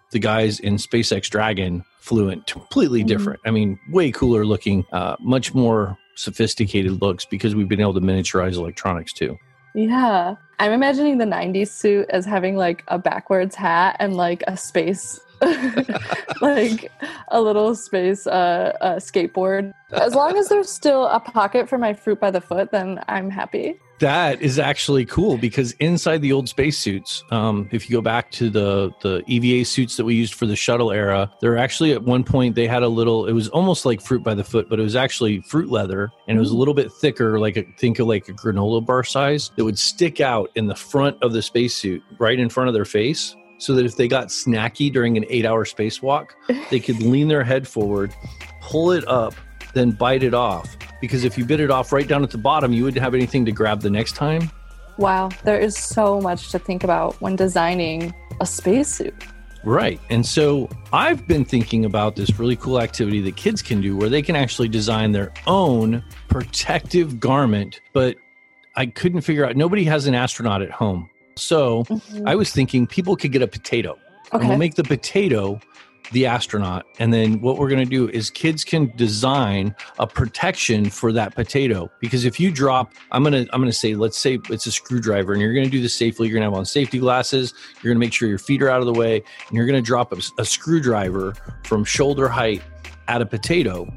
the 0.10 0.18
guys 0.18 0.60
in 0.60 0.78
SpaceX 0.78 1.30
Dragon 1.30 1.86
flew 2.00 2.30
in, 2.30 2.42
completely 2.42 3.02
mm-hmm. 3.02 3.10
different. 3.10 3.42
I 3.46 3.52
mean, 3.52 3.80
way 3.92 4.10
cooler 4.10 4.44
looking, 4.44 4.86
uh, 4.92 5.18
much 5.20 5.54
more 5.54 6.00
sophisticated 6.16 7.02
looks 7.02 7.26
because 7.26 7.56
we've 7.56 7.68
been 7.68 7.82
able 7.82 7.94
to 7.94 8.02
miniaturize 8.02 8.56
electronics 8.56 9.14
too. 9.14 9.38
Yeah. 9.74 10.36
I'm 10.60 10.72
imagining 10.72 11.18
the 11.18 11.26
90s 11.26 11.68
suit 11.68 12.10
as 12.10 12.26
having 12.26 12.56
like 12.56 12.84
a 12.88 12.98
backwards 12.98 13.56
hat 13.56 13.98
and 14.00 14.16
like 14.16 14.44
a 14.48 14.56
space 14.56 15.20
like 16.42 16.92
a 17.28 17.42
little 17.42 17.76
space 17.76 18.26
uh, 18.26 18.76
uh, 18.80 18.96
skateboard. 18.96 19.74
As 19.92 20.16
long 20.16 20.38
as 20.38 20.48
there's 20.48 20.70
still 20.70 21.08
a 21.08 21.20
pocket 21.20 21.68
for 21.68 21.78
my 21.78 21.94
fruit 21.94 22.22
by 22.22 22.32
the 22.32 22.40
foot, 22.40 22.72
then 22.72 23.04
I'm 23.10 23.30
happy. 23.30 23.80
That 24.00 24.42
is 24.42 24.60
actually 24.60 25.06
cool 25.06 25.38
because 25.38 25.72
inside 25.74 26.22
the 26.22 26.34
old 26.34 26.50
spacesuits, 26.50 27.24
um, 27.32 27.70
if 27.72 27.90
you 27.90 27.96
go 27.96 28.02
back 28.02 28.30
to 28.32 28.50
the 28.50 28.92
the 29.02 29.24
EVA 29.28 29.66
suits 29.66 29.96
that 29.98 30.04
we 30.04 30.16
used 30.16 30.34
for 30.34 30.46
the 30.46 30.56
shuttle 30.56 30.92
era, 30.92 31.32
there 31.40 31.58
actually 31.58 31.94
at 31.94 32.04
one 32.04 32.24
point 32.24 32.56
they 32.56 32.68
had 32.68 32.84
a 32.84 32.90
little. 32.90 33.26
It 33.26 33.34
was 33.34 33.48
almost 33.50 33.86
like 33.86 34.02
fruit 34.02 34.24
by 34.24 34.34
the 34.34 34.44
foot, 34.44 34.68
but 34.70 34.80
it 34.80 34.84
was 34.84 34.96
actually 34.96 35.42
fruit 35.42 35.70
leather, 35.70 36.12
and 36.28 36.38
it 36.38 36.42
was 36.42 36.52
a 36.52 36.58
little 36.58 36.74
bit 36.74 36.92
thicker, 36.92 37.40
like 37.40 37.56
a, 37.56 37.64
think 37.78 38.00
of 38.00 38.08
like 38.08 38.28
a 38.28 38.34
granola 38.34 38.86
bar 38.86 39.04
size 39.04 39.52
that 39.56 39.64
would 39.64 39.80
stick 39.80 40.20
out 40.20 40.50
in 40.56 40.68
the 40.68 40.76
front 40.76 41.18
of 41.24 41.32
the 41.32 41.42
spacesuit, 41.42 42.04
right 42.20 42.40
in 42.40 42.50
front 42.50 42.68
of 42.68 42.74
their 42.74 42.86
face 42.86 43.36
so 43.58 43.74
that 43.74 43.86
if 43.86 43.96
they 43.96 44.08
got 44.08 44.28
snacky 44.28 44.92
during 44.92 45.16
an 45.18 45.26
eight 45.30 45.46
hour 45.46 45.66
spacewalk, 45.66 46.32
they 46.70 46.80
could 46.80 47.00
lean 47.02 47.28
their 47.28 47.44
head 47.44 47.68
forward, 47.68 48.14
pull 48.62 48.92
it 48.92 49.08
up, 49.08 49.34
then 49.74 49.92
bite 49.92 50.24
it 50.24 50.34
off. 50.34 50.76
Because 51.02 51.24
if 51.24 51.38
you 51.38 51.46
bit 51.46 51.60
it 51.60 51.72
off 51.72 51.92
right 51.92 52.08
down 52.08 52.24
at 52.24 52.32
the 52.32 52.38
bottom, 52.38 52.74
you 52.74 52.84
wouldn't 52.84 53.04
have 53.04 53.14
anything 53.14 53.46
to 53.46 53.52
grab 53.52 53.82
the 53.82 53.90
next 53.90 54.14
time. 54.14 54.50
Wow, 54.98 55.30
there 55.44 55.60
is 55.60 55.78
so 55.78 56.22
much 56.22 56.52
to 56.52 56.60
think 56.60 56.84
about 56.84 57.20
when 57.22 57.36
designing 57.36 58.14
a 58.40 58.46
spacesuit. 58.46 59.14
Right. 59.66 60.00
And 60.10 60.26
so 60.26 60.70
I've 60.94 61.28
been 61.28 61.44
thinking 61.44 61.86
about 61.86 62.16
this 62.16 62.38
really 62.40 62.56
cool 62.56 62.80
activity 62.80 63.20
that 63.22 63.36
kids 63.36 63.62
can 63.62 63.82
do 63.82 63.98
where 63.98 64.10
they 64.10 64.22
can 64.22 64.36
actually 64.36 64.70
design 64.70 65.12
their 65.12 65.34
own 65.48 66.04
protective 66.30 67.20
garment, 67.20 67.82
but 67.92 68.16
I 68.76 68.86
couldn't 68.86 69.22
figure 69.22 69.44
out 69.44 69.56
nobody 69.56 69.84
has 69.86 70.06
an 70.06 70.14
astronaut 70.14 70.62
at 70.62 70.70
home. 70.70 71.10
So 71.36 71.84
mm-hmm. 71.86 72.28
I 72.28 72.36
was 72.36 72.52
thinking 72.52 72.86
people 72.86 73.16
could 73.16 73.32
get 73.32 73.42
a 73.42 73.48
potato. 73.48 73.98
Okay. 74.28 74.40
And 74.40 74.50
we'll 74.50 74.58
make 74.58 74.76
the 74.76 74.84
potato 74.84 75.60
the 76.12 76.26
astronaut. 76.26 76.86
And 77.00 77.14
then 77.14 77.42
what 77.42 77.58
we're 77.58 77.70
going 77.70 77.84
to 77.84 77.90
do 77.90 78.10
is 78.10 78.30
kids 78.30 78.64
can 78.64 78.92
design 78.96 79.76
a 80.00 80.08
protection 80.08 80.90
for 80.90 81.12
that 81.14 81.36
potato. 81.36 81.90
Because 82.00 82.26
if 82.26 82.40
you 82.40 82.52
drop, 82.52 82.94
I'm 83.12 83.24
going 83.24 83.46
to, 83.46 83.54
I'm 83.54 83.62
going 83.62 83.72
to 83.72 83.78
say, 83.78 83.96
let's 83.96 84.18
say 84.18 84.40
it's 84.50 84.66
a 84.66 84.72
screwdriver 84.72 85.34
and 85.34 85.42
you're 85.42 85.54
going 85.54 85.66
to 85.66 85.72
do 85.72 85.82
this 85.82 85.96
safely. 85.96 86.28
You're 86.28 86.36
going 86.36 86.50
to 86.50 86.52
have 86.52 86.58
on 86.58 86.66
safety 86.66 87.00
glasses. 87.00 87.54
You're 87.82 87.94
going 87.94 88.00
to 88.02 88.06
make 88.06 88.14
sure 88.14 88.28
your 88.28 88.38
feet 88.38 88.62
are 88.62 88.70
out 88.70 88.80
of 88.80 88.86
the 88.86 88.94
way 88.94 89.24
and 89.48 89.58
you're 89.58 89.66
going 89.66 89.82
to 89.82 89.86
drop 89.86 90.12
a, 90.14 90.22
a 90.40 90.46
screwdriver 90.46 91.36
from 91.64 91.84
shoulder 91.84 92.28
height 92.28 92.62
at 93.08 93.22
a 93.22 93.26
potato 93.26 93.88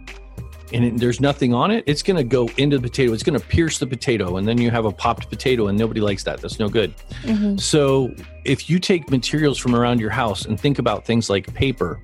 and 0.73 0.85
it, 0.85 0.99
there's 0.99 1.21
nothing 1.21 1.55
on 1.55 1.71
it, 1.71 1.85
it's 1.87 2.03
going 2.03 2.17
to 2.17 2.25
go 2.25 2.49
into 2.57 2.79
the 2.79 2.83
potato. 2.83 3.13
It's 3.13 3.23
going 3.23 3.39
to 3.39 3.47
pierce 3.47 3.79
the 3.79 3.87
potato, 3.87 4.37
and 4.37 4.47
then 4.47 4.59
you 4.59 4.71
have 4.71 4.85
a 4.85 4.93
popped 4.93 5.29
potato, 5.29 5.69
and 5.69 5.79
nobody 5.79 6.01
likes 6.01 6.25
that. 6.25 6.41
That's 6.41 6.59
no 6.59 6.69
good. 6.69 6.95
Mm-hmm. 7.23 7.57
So, 7.59 8.15
if 8.45 8.71
you 8.71 8.79
take 8.79 9.11
materials 9.11 9.59
from 9.59 9.75
around 9.75 10.01
your 10.01 10.11
house 10.11 10.47
and 10.47 10.59
think 10.59 10.79
about 10.79 11.05
things 11.05 11.29
like 11.29 11.53
paper, 11.53 12.01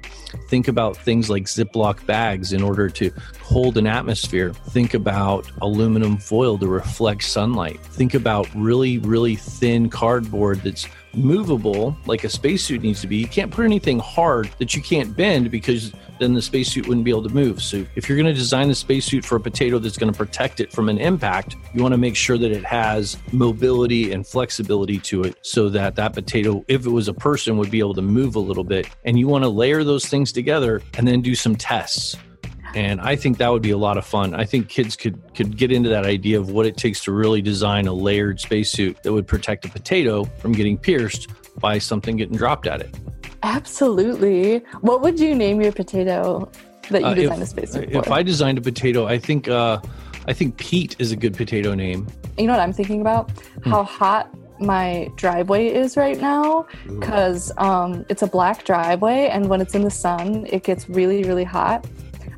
think 0.48 0.68
about 0.68 0.96
things 0.96 1.30
like 1.30 1.44
Ziploc 1.44 2.04
bags 2.04 2.52
in 2.52 2.62
order 2.62 2.90
to 2.90 3.10
hold 3.40 3.78
an 3.78 3.86
atmosphere, 3.86 4.52
think 4.52 4.94
about 4.94 5.50
aluminum 5.62 6.18
foil 6.18 6.58
to 6.58 6.66
reflect 6.66 7.22
sunlight, 7.22 7.80
think 7.80 8.14
about 8.14 8.46
really, 8.54 8.98
really 8.98 9.36
thin 9.36 9.88
cardboard 9.88 10.60
that's 10.60 10.86
movable 11.16 11.96
like 12.06 12.24
a 12.24 12.28
spacesuit 12.28 12.82
needs 12.82 13.00
to 13.00 13.06
be. 13.06 13.16
You 13.16 13.26
can't 13.26 13.50
put 13.50 13.64
anything 13.64 13.98
hard 13.98 14.50
that 14.58 14.74
you 14.74 14.82
can't 14.82 15.16
bend 15.16 15.50
because 15.50 15.92
then 16.18 16.34
the 16.34 16.42
spacesuit 16.42 16.86
wouldn't 16.86 17.04
be 17.04 17.10
able 17.10 17.22
to 17.24 17.34
move. 17.34 17.62
So 17.62 17.84
if 17.96 18.08
you're 18.08 18.16
going 18.16 18.32
to 18.32 18.38
design 18.38 18.68
the 18.68 18.74
spacesuit 18.74 19.24
for 19.24 19.36
a 19.36 19.40
potato 19.40 19.78
that's 19.78 19.98
going 19.98 20.12
to 20.12 20.16
protect 20.16 20.60
it 20.60 20.72
from 20.72 20.88
an 20.88 20.98
impact, 20.98 21.56
you 21.72 21.82
want 21.82 21.92
to 21.92 21.98
make 21.98 22.16
sure 22.16 22.38
that 22.38 22.52
it 22.52 22.64
has 22.64 23.16
mobility 23.32 24.12
and 24.12 24.26
flexibility 24.26 24.98
to 25.00 25.24
it 25.24 25.36
so 25.42 25.68
that 25.70 25.96
that 25.96 26.12
potato, 26.12 26.64
if 26.68 26.86
it 26.86 26.90
was 26.90 27.08
a 27.08 27.14
person, 27.14 27.56
would 27.56 27.70
be 27.70 27.80
able 27.80 27.94
to 27.94 28.02
move 28.02 28.36
a 28.36 28.40
little 28.40 28.64
bit. 28.64 28.88
And 29.04 29.18
you 29.18 29.26
want 29.26 29.44
to 29.44 29.48
layer 29.48 29.84
those 29.84 30.06
things 30.06 30.32
together 30.32 30.82
and 30.96 31.06
then 31.06 31.20
do 31.20 31.34
some 31.34 31.56
tests 31.56 32.16
and 32.74 33.00
I 33.00 33.16
think 33.16 33.38
that 33.38 33.50
would 33.52 33.62
be 33.62 33.70
a 33.70 33.78
lot 33.78 33.96
of 33.96 34.04
fun. 34.04 34.34
I 34.34 34.44
think 34.44 34.68
kids 34.68 34.96
could 34.96 35.18
could 35.34 35.56
get 35.56 35.70
into 35.70 35.88
that 35.90 36.04
idea 36.04 36.38
of 36.38 36.50
what 36.50 36.66
it 36.66 36.76
takes 36.76 37.02
to 37.04 37.12
really 37.12 37.40
design 37.40 37.86
a 37.86 37.92
layered 37.92 38.40
spacesuit 38.40 39.02
that 39.02 39.12
would 39.12 39.26
protect 39.26 39.64
a 39.64 39.68
potato 39.68 40.24
from 40.38 40.52
getting 40.52 40.76
pierced 40.76 41.28
by 41.60 41.78
something 41.78 42.16
getting 42.16 42.36
dropped 42.36 42.66
at 42.66 42.80
it. 42.80 42.94
Absolutely. 43.42 44.58
What 44.80 45.02
would 45.02 45.20
you 45.20 45.34
name 45.34 45.60
your 45.60 45.72
potato 45.72 46.50
that 46.90 47.00
you 47.00 47.06
uh, 47.06 47.14
designed 47.14 47.42
if, 47.42 47.48
a 47.48 47.50
spacesuit 47.50 47.92
for? 47.92 47.98
If 47.98 48.10
I 48.10 48.22
designed 48.22 48.58
a 48.58 48.62
potato, 48.62 49.06
I 49.06 49.18
think 49.18 49.48
uh, 49.48 49.80
I 50.26 50.32
think 50.32 50.56
Pete 50.56 50.96
is 50.98 51.12
a 51.12 51.16
good 51.16 51.36
potato 51.36 51.74
name. 51.74 52.08
You 52.38 52.46
know 52.46 52.52
what 52.52 52.60
I'm 52.60 52.72
thinking 52.72 53.00
about? 53.00 53.30
Hmm. 53.62 53.70
How 53.70 53.84
hot 53.84 54.34
my 54.60 55.10
driveway 55.16 55.66
is 55.66 55.96
right 55.96 56.20
now 56.20 56.66
because 56.86 57.52
um, 57.58 58.04
it's 58.08 58.22
a 58.22 58.26
black 58.26 58.64
driveway 58.64 59.28
and 59.28 59.48
when 59.48 59.60
it's 59.60 59.74
in 59.74 59.82
the 59.82 59.90
sun 59.90 60.46
it 60.46 60.62
gets 60.62 60.88
really 60.88 61.24
really 61.24 61.42
hot 61.44 61.84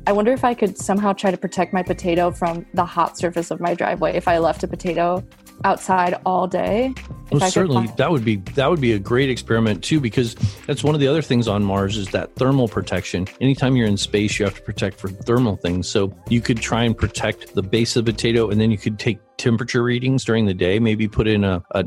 I 0.07 0.13
wonder 0.13 0.31
if 0.31 0.45
I 0.45 0.53
could 0.53 0.77
somehow 0.77 1.11
try 1.11 1.31
to 1.31 1.37
protect 1.37 1.73
my 1.73 1.83
potato 1.83 2.31
from 2.31 2.65
the 2.73 2.85
hot 2.85 3.17
surface 3.17 3.51
of 3.51 3.59
my 3.59 3.73
driveway 3.73 4.15
if 4.15 4.25
I 4.25 4.37
left 4.37 4.63
a 4.63 4.67
potato 4.67 5.21
outside 5.65 6.17
all 6.25 6.47
day. 6.47 6.93
Well, 7.29 7.41
certainly 7.49 7.87
that 7.97 8.09
would 8.09 8.23
be 8.23 8.37
that 8.55 8.69
would 8.69 8.79
be 8.79 8.93
a 8.93 8.99
great 8.99 9.29
experiment 9.29 9.83
too, 9.83 9.99
because 9.99 10.35
that's 10.65 10.81
one 10.81 10.95
of 10.95 11.01
the 11.01 11.09
other 11.09 11.21
things 11.21 11.49
on 11.49 11.61
Mars 11.61 11.97
is 11.97 12.07
that 12.11 12.33
thermal 12.35 12.69
protection. 12.69 13.27
Anytime 13.41 13.75
you're 13.75 13.85
in 13.85 13.97
space, 13.97 14.39
you 14.39 14.45
have 14.45 14.55
to 14.55 14.61
protect 14.61 14.97
for 14.97 15.09
thermal 15.09 15.57
things. 15.57 15.89
So 15.89 16.17
you 16.29 16.39
could 16.39 16.61
try 16.61 16.85
and 16.85 16.97
protect 16.97 17.53
the 17.53 17.61
base 17.61 17.97
of 17.97 18.05
the 18.05 18.13
potato, 18.13 18.49
and 18.49 18.61
then 18.61 18.71
you 18.71 18.77
could 18.77 18.99
take 18.99 19.19
temperature 19.35 19.83
readings 19.83 20.23
during 20.23 20.45
the 20.45 20.53
day. 20.53 20.79
Maybe 20.79 21.09
put 21.09 21.27
in 21.27 21.43
a 21.43 21.61
a, 21.71 21.83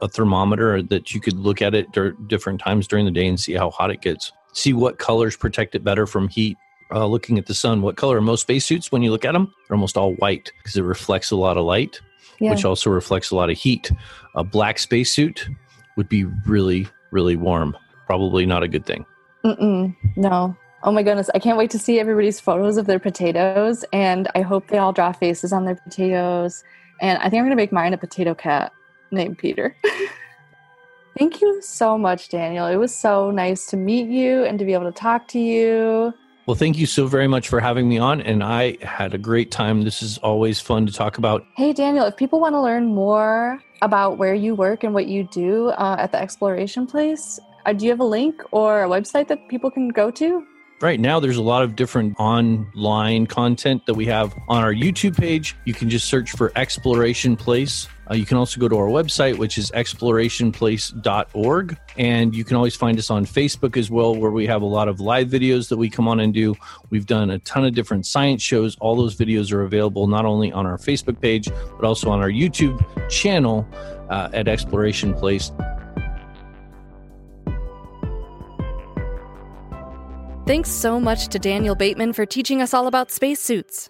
a 0.00 0.06
thermometer 0.06 0.80
that 0.80 1.12
you 1.12 1.20
could 1.20 1.36
look 1.40 1.60
at 1.60 1.74
it 1.74 1.90
dur- 1.90 2.14
different 2.28 2.60
times 2.60 2.86
during 2.86 3.04
the 3.04 3.10
day 3.10 3.26
and 3.26 3.40
see 3.40 3.54
how 3.54 3.70
hot 3.70 3.90
it 3.90 4.00
gets. 4.00 4.30
See 4.52 4.72
what 4.72 5.00
colors 5.00 5.36
protect 5.36 5.74
it 5.74 5.82
better 5.82 6.06
from 6.06 6.28
heat 6.28 6.56
uh, 6.92 7.06
looking 7.06 7.38
at 7.38 7.46
the 7.46 7.54
sun, 7.54 7.82
what 7.82 7.96
color 7.96 8.18
are 8.18 8.22
most 8.22 8.42
spacesuits 8.42 8.92
when 8.92 9.02
you 9.02 9.10
look 9.10 9.24
at 9.24 9.32
them? 9.32 9.52
They're 9.68 9.76
almost 9.76 9.96
all 9.96 10.14
white 10.14 10.52
because 10.58 10.76
it 10.76 10.82
reflects 10.82 11.30
a 11.30 11.36
lot 11.36 11.56
of 11.56 11.64
light, 11.64 12.00
yeah. 12.40 12.50
which 12.50 12.64
also 12.64 12.90
reflects 12.90 13.30
a 13.30 13.36
lot 13.36 13.50
of 13.50 13.56
heat. 13.56 13.90
A 14.34 14.44
black 14.44 14.78
spacesuit 14.78 15.48
would 15.96 16.08
be 16.08 16.24
really, 16.24 16.86
really 17.10 17.36
warm. 17.36 17.76
Probably 18.06 18.46
not 18.46 18.62
a 18.62 18.68
good 18.68 18.86
thing. 18.86 19.06
Mm-mm, 19.44 19.94
no. 20.16 20.56
Oh 20.82 20.92
my 20.92 21.02
goodness. 21.02 21.30
I 21.34 21.38
can't 21.38 21.56
wait 21.56 21.70
to 21.70 21.78
see 21.78 21.98
everybody's 21.98 22.40
photos 22.40 22.76
of 22.76 22.86
their 22.86 22.98
potatoes. 22.98 23.84
And 23.92 24.28
I 24.34 24.42
hope 24.42 24.68
they 24.68 24.78
all 24.78 24.92
draw 24.92 25.12
faces 25.12 25.52
on 25.52 25.64
their 25.64 25.76
potatoes. 25.76 26.62
And 27.00 27.18
I 27.18 27.22
think 27.22 27.40
I'm 27.40 27.44
going 27.44 27.50
to 27.50 27.56
make 27.56 27.72
mine 27.72 27.94
a 27.94 27.98
potato 27.98 28.34
cat 28.34 28.72
named 29.10 29.38
Peter. 29.38 29.76
Thank 31.18 31.40
you 31.40 31.62
so 31.62 31.96
much, 31.96 32.28
Daniel. 32.28 32.66
It 32.66 32.76
was 32.76 32.94
so 32.94 33.30
nice 33.30 33.66
to 33.66 33.76
meet 33.76 34.08
you 34.08 34.44
and 34.44 34.58
to 34.58 34.64
be 34.64 34.74
able 34.74 34.90
to 34.90 34.92
talk 34.92 35.28
to 35.28 35.38
you. 35.38 36.12
Well, 36.46 36.54
thank 36.54 36.76
you 36.76 36.84
so 36.84 37.06
very 37.06 37.26
much 37.26 37.48
for 37.48 37.58
having 37.58 37.88
me 37.88 37.96
on, 37.96 38.20
and 38.20 38.44
I 38.44 38.76
had 38.82 39.14
a 39.14 39.18
great 39.18 39.50
time. 39.50 39.80
This 39.80 40.02
is 40.02 40.18
always 40.18 40.60
fun 40.60 40.84
to 40.84 40.92
talk 40.92 41.16
about. 41.16 41.46
Hey, 41.56 41.72
Daniel, 41.72 42.04
if 42.04 42.18
people 42.18 42.38
want 42.38 42.52
to 42.54 42.60
learn 42.60 42.84
more 42.84 43.62
about 43.80 44.18
where 44.18 44.34
you 44.34 44.54
work 44.54 44.84
and 44.84 44.92
what 44.92 45.06
you 45.06 45.24
do 45.24 45.68
uh, 45.68 45.96
at 45.98 46.12
the 46.12 46.20
Exploration 46.20 46.86
Place, 46.86 47.40
uh, 47.64 47.72
do 47.72 47.86
you 47.86 47.90
have 47.90 48.00
a 48.00 48.04
link 48.04 48.42
or 48.50 48.84
a 48.84 48.88
website 48.88 49.28
that 49.28 49.48
people 49.48 49.70
can 49.70 49.88
go 49.88 50.10
to? 50.10 50.46
Right 50.82 51.00
now, 51.00 51.18
there's 51.18 51.38
a 51.38 51.42
lot 51.42 51.62
of 51.62 51.76
different 51.76 52.14
online 52.20 53.26
content 53.26 53.86
that 53.86 53.94
we 53.94 54.04
have 54.04 54.34
on 54.46 54.62
our 54.62 54.74
YouTube 54.74 55.16
page. 55.16 55.56
You 55.64 55.72
can 55.72 55.88
just 55.88 56.08
search 56.10 56.32
for 56.32 56.52
Exploration 56.56 57.36
Place. 57.36 57.88
Uh, 58.10 58.14
you 58.14 58.26
can 58.26 58.36
also 58.36 58.60
go 58.60 58.68
to 58.68 58.76
our 58.76 58.88
website, 58.88 59.38
which 59.38 59.58
is 59.58 59.70
explorationplace.org. 59.72 61.78
And 61.96 62.34
you 62.34 62.44
can 62.44 62.56
always 62.56 62.76
find 62.76 62.98
us 62.98 63.10
on 63.10 63.24
Facebook 63.24 63.76
as 63.76 63.90
well, 63.90 64.14
where 64.14 64.30
we 64.30 64.46
have 64.46 64.62
a 64.62 64.66
lot 64.66 64.88
of 64.88 65.00
live 65.00 65.28
videos 65.28 65.68
that 65.68 65.76
we 65.76 65.88
come 65.88 66.08
on 66.08 66.20
and 66.20 66.34
do. 66.34 66.54
We've 66.90 67.06
done 67.06 67.30
a 67.30 67.38
ton 67.40 67.64
of 67.64 67.74
different 67.74 68.06
science 68.06 68.42
shows. 68.42 68.76
All 68.80 68.96
those 68.96 69.16
videos 69.16 69.52
are 69.52 69.62
available 69.62 70.06
not 70.06 70.24
only 70.24 70.52
on 70.52 70.66
our 70.66 70.76
Facebook 70.76 71.20
page, 71.20 71.48
but 71.76 71.84
also 71.84 72.10
on 72.10 72.20
our 72.20 72.30
YouTube 72.30 72.84
channel 73.08 73.66
uh, 74.10 74.28
at 74.32 74.48
Exploration 74.48 75.14
Place. 75.14 75.50
Thanks 80.46 80.70
so 80.70 81.00
much 81.00 81.28
to 81.28 81.38
Daniel 81.38 81.74
Bateman 81.74 82.12
for 82.12 82.26
teaching 82.26 82.60
us 82.60 82.74
all 82.74 82.86
about 82.86 83.10
spacesuits. 83.10 83.88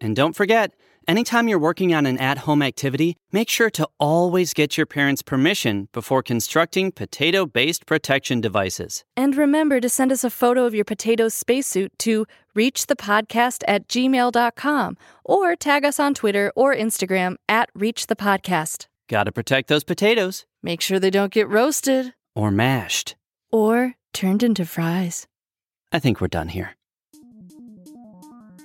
And 0.00 0.16
don't 0.16 0.34
forget, 0.34 0.72
Anytime 1.10 1.48
you're 1.48 1.58
working 1.58 1.92
on 1.92 2.06
an 2.06 2.18
at 2.18 2.38
home 2.46 2.62
activity, 2.62 3.16
make 3.32 3.50
sure 3.50 3.68
to 3.70 3.88
always 3.98 4.54
get 4.54 4.76
your 4.76 4.86
parents' 4.86 5.22
permission 5.22 5.88
before 5.92 6.22
constructing 6.22 6.92
potato 6.92 7.46
based 7.46 7.84
protection 7.84 8.40
devices. 8.40 9.02
And 9.16 9.36
remember 9.36 9.80
to 9.80 9.88
send 9.88 10.12
us 10.12 10.22
a 10.22 10.30
photo 10.30 10.66
of 10.66 10.72
your 10.72 10.84
potato 10.84 11.28
spacesuit 11.28 11.90
to 12.06 12.26
reachthepodcast 12.56 13.64
at 13.66 13.88
gmail.com 13.88 14.96
or 15.24 15.56
tag 15.56 15.84
us 15.84 15.98
on 15.98 16.14
Twitter 16.14 16.52
or 16.54 16.72
Instagram 16.76 17.34
at 17.48 17.68
reachthepodcast. 17.76 18.86
Gotta 19.08 19.32
protect 19.32 19.66
those 19.66 19.82
potatoes. 19.82 20.44
Make 20.62 20.80
sure 20.80 21.00
they 21.00 21.10
don't 21.10 21.32
get 21.32 21.48
roasted 21.48 22.14
Or 22.36 22.52
mashed. 22.52 23.16
or 23.50 23.94
turned 24.12 24.44
into 24.44 24.64
fries. 24.64 25.26
I 25.90 25.98
think 25.98 26.20
we're 26.20 26.28
done 26.28 26.50
here. 26.50 26.76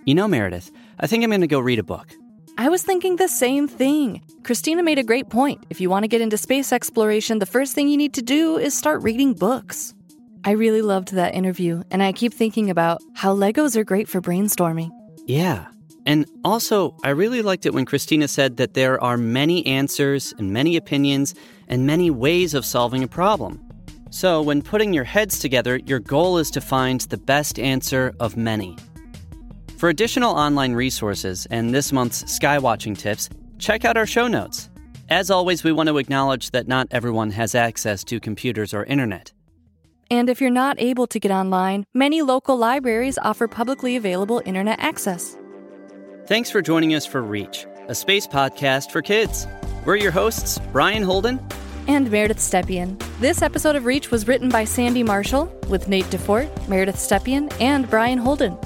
You 0.05 0.13
know, 0.13 0.27
Meredith, 0.27 0.69
I 0.99 1.07
think 1.07 1.23
I'm 1.23 1.31
gonna 1.31 1.47
go 1.47 1.59
read 1.59 1.79
a 1.79 1.83
book. 1.83 2.13
I 2.57 2.69
was 2.69 2.83
thinking 2.83 3.17
the 3.17 3.27
same 3.27 3.67
thing. 3.67 4.21
Christina 4.43 4.81
made 4.81 4.97
a 4.97 5.03
great 5.03 5.29
point. 5.29 5.65
If 5.69 5.81
you 5.81 5.89
want 5.89 6.03
to 6.03 6.07
get 6.07 6.21
into 6.21 6.37
space 6.37 6.71
exploration, 6.71 7.39
the 7.39 7.45
first 7.45 7.75
thing 7.75 7.89
you 7.89 7.97
need 7.97 8.13
to 8.13 8.21
do 8.21 8.57
is 8.57 8.77
start 8.77 9.03
reading 9.03 9.33
books. 9.33 9.93
I 10.45 10.51
really 10.51 10.81
loved 10.81 11.11
that 11.13 11.35
interview, 11.35 11.83
and 11.91 12.01
I 12.01 12.13
keep 12.13 12.33
thinking 12.33 12.69
about 12.69 13.01
how 13.13 13.35
Legos 13.35 13.75
are 13.75 13.83
great 13.83 14.07
for 14.07 14.21
brainstorming. 14.21 14.89
Yeah. 15.25 15.65
And 16.05 16.25
also, 16.45 16.95
I 17.03 17.09
really 17.09 17.41
liked 17.41 17.65
it 17.65 17.73
when 17.73 17.83
Christina 17.83 18.27
said 18.27 18.55
that 18.55 18.73
there 18.73 19.03
are 19.03 19.17
many 19.17 19.65
answers 19.65 20.33
and 20.37 20.53
many 20.53 20.77
opinions 20.77 21.35
and 21.67 21.85
many 21.85 22.09
ways 22.09 22.53
of 22.53 22.63
solving 22.63 23.03
a 23.03 23.07
problem. 23.07 23.59
So, 24.11 24.41
when 24.41 24.61
putting 24.61 24.93
your 24.93 25.03
heads 25.03 25.39
together, 25.39 25.81
your 25.87 25.99
goal 25.99 26.37
is 26.37 26.51
to 26.51 26.61
find 26.61 27.01
the 27.01 27.17
best 27.17 27.59
answer 27.59 28.13
of 28.21 28.37
many. 28.37 28.77
For 29.77 29.89
additional 29.89 30.31
online 30.31 30.73
resources 30.73 31.45
and 31.47 31.73
this 31.73 31.91
month's 31.91 32.23
skywatching 32.23 32.97
tips, 32.97 33.29
check 33.59 33.83
out 33.83 33.97
our 33.97 34.05
show 34.05 34.27
notes. 34.27 34.69
As 35.09 35.29
always, 35.29 35.65
we 35.65 35.73
want 35.73 35.89
to 35.89 35.97
acknowledge 35.97 36.51
that 36.51 36.67
not 36.67 36.87
everyone 36.91 37.31
has 37.31 37.53
access 37.53 38.03
to 38.05 38.19
computers 38.21 38.73
or 38.73 38.85
internet. 38.85 39.33
And 40.09 40.29
if 40.29 40.39
you're 40.39 40.49
not 40.49 40.79
able 40.79 41.07
to 41.07 41.19
get 41.19 41.31
online, 41.31 41.83
many 41.93 42.21
local 42.21 42.55
libraries 42.55 43.17
offer 43.17 43.47
publicly 43.47 43.97
available 43.97 44.41
internet 44.45 44.79
access. 44.79 45.35
Thanks 46.25 46.49
for 46.49 46.61
joining 46.61 46.95
us 46.95 47.05
for 47.05 47.21
Reach, 47.21 47.67
a 47.87 47.95
space 47.95 48.27
podcast 48.27 48.91
for 48.91 49.01
kids. 49.01 49.45
We're 49.83 49.97
your 49.97 50.11
hosts, 50.11 50.57
Brian 50.71 51.03
Holden 51.03 51.39
And 51.87 52.09
Meredith 52.09 52.39
Stepien. 52.39 52.97
This 53.19 53.41
episode 53.41 53.75
of 53.75 53.85
Reach 53.85 54.09
was 54.09 54.25
written 54.27 54.47
by 54.49 54.63
Sandy 54.63 55.03
Marshall 55.03 55.53
with 55.67 55.89
Nate 55.89 56.05
DuFort, 56.05 56.67
Meredith 56.69 56.95
Stepien, 56.95 57.53
and 57.59 57.89
Brian 57.89 58.17
Holden. 58.17 58.57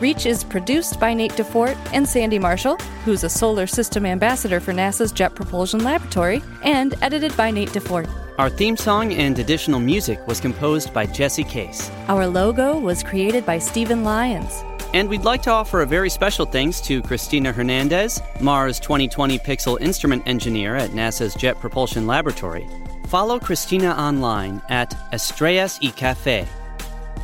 Reach 0.00 0.26
is 0.26 0.42
produced 0.42 0.98
by 0.98 1.14
Nate 1.14 1.32
DuFort 1.32 1.76
and 1.92 2.08
Sandy 2.08 2.38
Marshall, 2.38 2.76
who's 3.04 3.22
a 3.22 3.28
solar 3.28 3.66
system 3.66 4.04
ambassador 4.04 4.58
for 4.58 4.72
NASA's 4.72 5.12
Jet 5.12 5.36
Propulsion 5.36 5.84
Laboratory, 5.84 6.42
and 6.62 6.94
edited 7.00 7.36
by 7.36 7.52
Nate 7.52 7.70
DuFort. 7.70 8.10
Our 8.36 8.50
theme 8.50 8.76
song 8.76 9.12
and 9.12 9.38
additional 9.38 9.78
music 9.78 10.26
was 10.26 10.40
composed 10.40 10.92
by 10.92 11.06
Jesse 11.06 11.44
Case. 11.44 11.92
Our 12.08 12.26
logo 12.26 12.76
was 12.76 13.04
created 13.04 13.46
by 13.46 13.58
Steven 13.58 14.02
Lyons. 14.02 14.64
And 14.92 15.08
we'd 15.08 15.24
like 15.24 15.42
to 15.42 15.50
offer 15.50 15.82
a 15.82 15.86
very 15.86 16.10
special 16.10 16.44
thanks 16.44 16.80
to 16.82 17.00
Christina 17.02 17.52
Hernandez, 17.52 18.20
Mars 18.40 18.80
2020 18.80 19.38
PIXL 19.38 19.80
Instrument 19.80 20.24
Engineer 20.26 20.74
at 20.74 20.90
NASA's 20.90 21.34
Jet 21.36 21.60
Propulsion 21.60 22.08
Laboratory. 22.08 22.68
Follow 23.06 23.38
Christina 23.38 23.92
online 23.92 24.60
at 24.68 24.92
Estrellas 25.12 25.78
y 25.80 25.90
Cafe. 25.90 26.48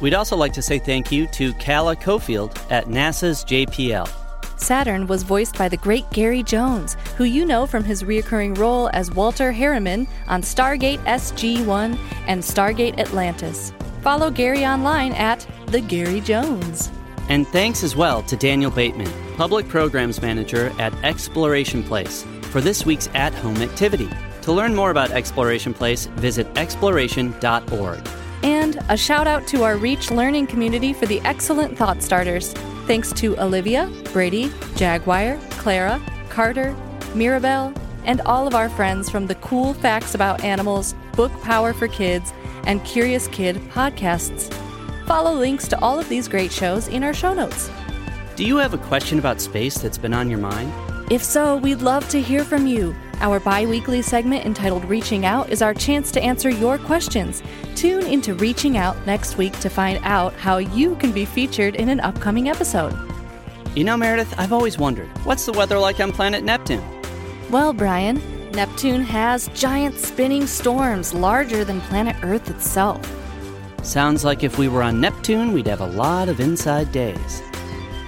We'd 0.01 0.15
also 0.15 0.37
like 0.37 0.53
to 0.55 0.63
say 0.63 0.79
thank 0.79 1.13
you 1.13 1.27
to 1.29 1.53
Calla 1.55 1.97
Cofield 1.97 2.57
at 2.71 2.87
NASA's 2.87 3.45
JPL. 3.45 4.09
Saturn 4.57 5.07
was 5.07 5.23
voiced 5.23 5.57
by 5.57 5.69
the 5.69 5.77
great 5.79 6.09
Gary 6.11 6.43
Jones, 6.43 6.97
who 7.17 7.25
you 7.25 7.47
know 7.47 7.67
from 7.67 7.83
his 7.83 8.03
reoccurring 8.03 8.59
role 8.59 8.91
as 8.93 9.11
Walter 9.11 9.53
Harriman 9.53 10.07
on 10.29 10.43
Stargate 10.43 10.99
SG 11.05 11.65
1 11.65 11.99
and 12.27 12.43
Stargate 12.43 12.99
Atlantis. 12.99 13.73
Follow 14.03 14.31
Gary 14.31 14.65
online 14.65 15.13
at 15.13 15.47
The 15.67 15.81
Gary 15.81 16.21
Jones. 16.21 16.91
And 17.29 17.47
thanks 17.49 17.83
as 17.83 17.95
well 17.95 18.23
to 18.25 18.37
Daniel 18.37 18.71
Bateman, 18.71 19.11
Public 19.37 19.69
Programs 19.69 20.21
Manager 20.21 20.73
at 20.79 20.93
Exploration 21.05 21.83
Place, 21.83 22.27
for 22.43 22.61
this 22.61 22.85
week's 22.85 23.09
at 23.15 23.35
home 23.35 23.59
activity. 23.59 24.11
To 24.43 24.53
learn 24.53 24.75
more 24.75 24.91
about 24.91 25.11
Exploration 25.11 25.73
Place, 25.73 26.07
visit 26.07 26.47
exploration.org. 26.57 28.09
And 28.42 28.79
a 28.88 28.96
shout 28.96 29.26
out 29.26 29.46
to 29.48 29.62
our 29.64 29.76
Reach 29.76 30.11
Learning 30.11 30.46
community 30.46 30.92
for 30.92 31.07
the 31.07 31.20
excellent 31.20 31.76
thought 31.76 32.03
starters. 32.03 32.53
Thanks 32.87 33.12
to 33.14 33.38
Olivia, 33.38 33.92
Brady, 34.12 34.50
Jaguar, 34.76 35.38
Clara, 35.50 36.00
Carter, 36.29 36.74
Mirabel, 37.14 37.74
and 38.05 38.20
all 38.22 38.46
of 38.46 38.55
our 38.55 38.68
friends 38.68 39.11
from 39.11 39.26
the 39.26 39.35
Cool 39.37 39.74
Facts 39.74 40.14
About 40.14 40.42
Animals, 40.42 40.94
Book 41.14 41.33
Power 41.42 41.72
for 41.72 41.87
Kids, 41.87 42.33
and 42.64 42.85
Curious 42.85 43.29
Kid 43.29 43.57
podcasts. 43.70 44.53
Follow 45.07 45.35
links 45.35 45.68
to 45.68 45.79
all 45.81 45.98
of 45.98 46.09
these 46.09 46.29
great 46.29 46.53
shows 46.53 46.88
in 46.88 47.05
our 47.05 47.12
show 47.12 47.35
notes. 47.35 47.70
Do 48.37 48.44
you 48.44 48.57
have 48.57 48.72
a 48.72 48.79
question 48.79 49.18
about 49.18 49.40
space 49.40 49.79
that's 49.79 49.98
been 49.98 50.14
on 50.14 50.31
your 50.31 50.38
mind? 50.38 50.72
If 51.11 51.22
so, 51.22 51.57
we'd 51.57 51.83
love 51.83 52.09
to 52.11 52.22
hear 52.22 52.44
from 52.44 52.66
you. 52.66 52.94
Our 53.23 53.39
bi 53.39 53.67
weekly 53.67 54.01
segment 54.01 54.47
entitled 54.47 54.87
Reaching 54.87 55.27
Out 55.27 55.51
is 55.51 55.61
our 55.61 55.75
chance 55.75 56.11
to 56.13 56.23
answer 56.23 56.49
your 56.49 56.79
questions. 56.79 57.43
Tune 57.77 58.07
into 58.07 58.35
Reaching 58.35 58.79
Out 58.79 58.97
next 59.07 59.37
week 59.37 59.59
to 59.61 59.69
find 59.69 60.01
out 60.05 60.33
how 60.35 60.57
you 60.57 60.97
can 60.97 61.13
be 61.13 61.27
featured 61.27 61.75
in 61.75 61.91
an 61.91 62.01
upcoming 62.01 62.49
episode. 62.49 62.97
You 63.75 63.85
know, 63.85 63.99
Meredith, 63.99 64.35
I've 64.39 64.55
always 64.55 64.79
wondered 64.79 65.09
what's 65.27 65.45
the 65.45 65.53
weather 65.53 65.79
like 65.79 66.01
on 66.01 66.13
planet 66.13 66.43
Neptune? 66.43 66.83
Well, 67.51 67.75
Brian, 67.75 68.23
Neptune 68.53 69.03
has 69.03 69.49
giant 69.49 69.99
spinning 69.99 70.47
storms 70.47 71.13
larger 71.13 71.63
than 71.63 71.83
planet 71.83 72.17
Earth 72.23 72.49
itself. 72.49 73.01
Sounds 73.83 74.25
like 74.25 74.43
if 74.43 74.57
we 74.57 74.69
were 74.69 74.83
on 74.83 74.99
Neptune, 74.99 75.53
we'd 75.53 75.67
have 75.67 75.83
a 75.83 75.87
lot 75.87 76.31
of 76.31 76.41
inside 76.41 76.91
days. 76.91 77.43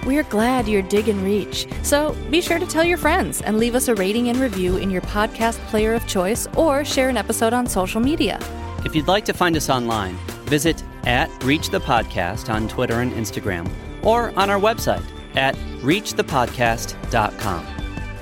We're 0.05 0.23
glad 0.23 0.67
you're 0.67 0.81
digging 0.81 1.23
Reach, 1.23 1.65
so 1.81 2.13
be 2.29 2.41
sure 2.41 2.59
to 2.59 2.67
tell 2.67 2.83
your 2.83 2.97
friends 2.97 3.41
and 3.41 3.57
leave 3.57 3.73
us 3.73 3.87
a 3.87 3.95
rating 3.95 4.27
and 4.27 4.37
review 4.37 4.75
in 4.75 4.91
your 4.91 5.01
podcast 5.03 5.59
player 5.67 5.93
of 5.93 6.05
choice 6.07 6.45
or 6.57 6.83
share 6.83 7.07
an 7.07 7.15
episode 7.15 7.53
on 7.53 7.67
social 7.67 8.01
media. 8.01 8.37
If 8.83 8.95
you'd 8.95 9.07
like 9.07 9.23
to 9.25 9.33
find 9.33 9.55
us 9.55 9.69
online, 9.69 10.15
visit 10.43 10.83
at 11.05 11.29
Reach 11.45 11.69
the 11.69 11.79
Podcast 11.79 12.53
on 12.53 12.67
Twitter 12.67 12.99
and 12.99 13.13
Instagram, 13.13 13.71
or 14.03 14.37
on 14.37 14.49
our 14.49 14.59
website 14.59 15.05
at 15.35 15.55
reachthepodcast.com. 15.81 17.67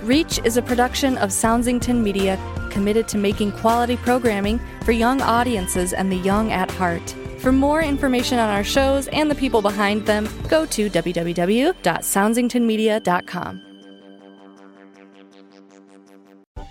Reach 0.04 0.40
is 0.44 0.58
a 0.58 0.62
production 0.62 1.18
of 1.18 1.32
Soundsington 1.32 2.04
Media 2.04 2.38
committed 2.70 3.08
to 3.08 3.18
making 3.18 3.54
quality 3.54 3.98
programming 3.98 4.60
for 4.84 4.92
young 4.92 5.20
audiences 5.22 5.94
and 5.94 6.12
the 6.12 6.18
young 6.18 6.52
at 6.52 6.70
heart. 6.70 7.16
For 7.42 7.52
more 7.52 7.82
information 7.82 8.38
on 8.38 8.52
our 8.52 8.64
shows 8.64 9.08
and 9.08 9.30
the 9.30 9.36
people 9.36 9.62
behind 9.64 10.06
them, 10.06 10.30
go 10.48 10.64
to 10.68 10.92
www.soundsingtonmedia.com. 10.92 13.62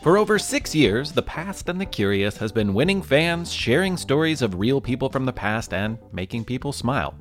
For 0.05 0.17
over 0.17 0.39
six 0.39 0.73
years, 0.73 1.11
The 1.11 1.23
Past 1.23 1.69
and 1.69 1.81
the 1.81 1.87
Curious 1.87 2.37
has 2.37 2.53
been 2.53 2.73
winning 2.73 3.03
fans, 3.03 3.53
sharing 3.53 3.97
stories 3.97 4.43
of 4.43 4.61
real 4.61 4.81
people 4.81 5.09
from 5.09 5.27
the 5.27 5.33
past, 5.33 5.75
and 5.75 5.99
making 6.13 6.45
people 6.45 6.73
smile. 6.73 7.17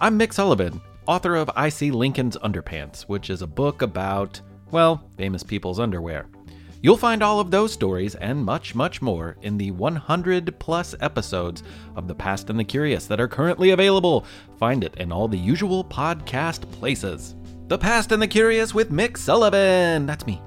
I'm 0.00 0.18
Mick 0.18 0.32
Sullivan, 0.32 0.80
author 1.06 1.36
of 1.36 1.50
I 1.54 1.68
See 1.68 1.90
Lincoln's 1.90 2.38
Underpants, 2.38 3.02
which 3.02 3.28
is 3.28 3.42
a 3.42 3.46
book 3.46 3.82
about, 3.82 4.40
well, 4.70 5.06
famous 5.18 5.42
people's 5.42 5.78
underwear. 5.78 6.26
You'll 6.84 6.98
find 6.98 7.22
all 7.22 7.40
of 7.40 7.50
those 7.50 7.72
stories 7.72 8.14
and 8.14 8.44
much, 8.44 8.74
much 8.74 9.00
more 9.00 9.38
in 9.40 9.56
the 9.56 9.70
100 9.70 10.58
plus 10.58 10.94
episodes 11.00 11.62
of 11.96 12.08
The 12.08 12.14
Past 12.14 12.50
and 12.50 12.58
the 12.58 12.64
Curious 12.64 13.06
that 13.06 13.18
are 13.18 13.26
currently 13.26 13.70
available. 13.70 14.26
Find 14.58 14.84
it 14.84 14.94
in 14.98 15.10
all 15.10 15.26
the 15.26 15.38
usual 15.38 15.82
podcast 15.82 16.70
places. 16.72 17.36
The 17.68 17.78
Past 17.78 18.12
and 18.12 18.20
the 18.20 18.28
Curious 18.28 18.74
with 18.74 18.90
Mick 18.90 19.16
Sullivan. 19.16 20.04
That's 20.04 20.26
me. 20.26 20.42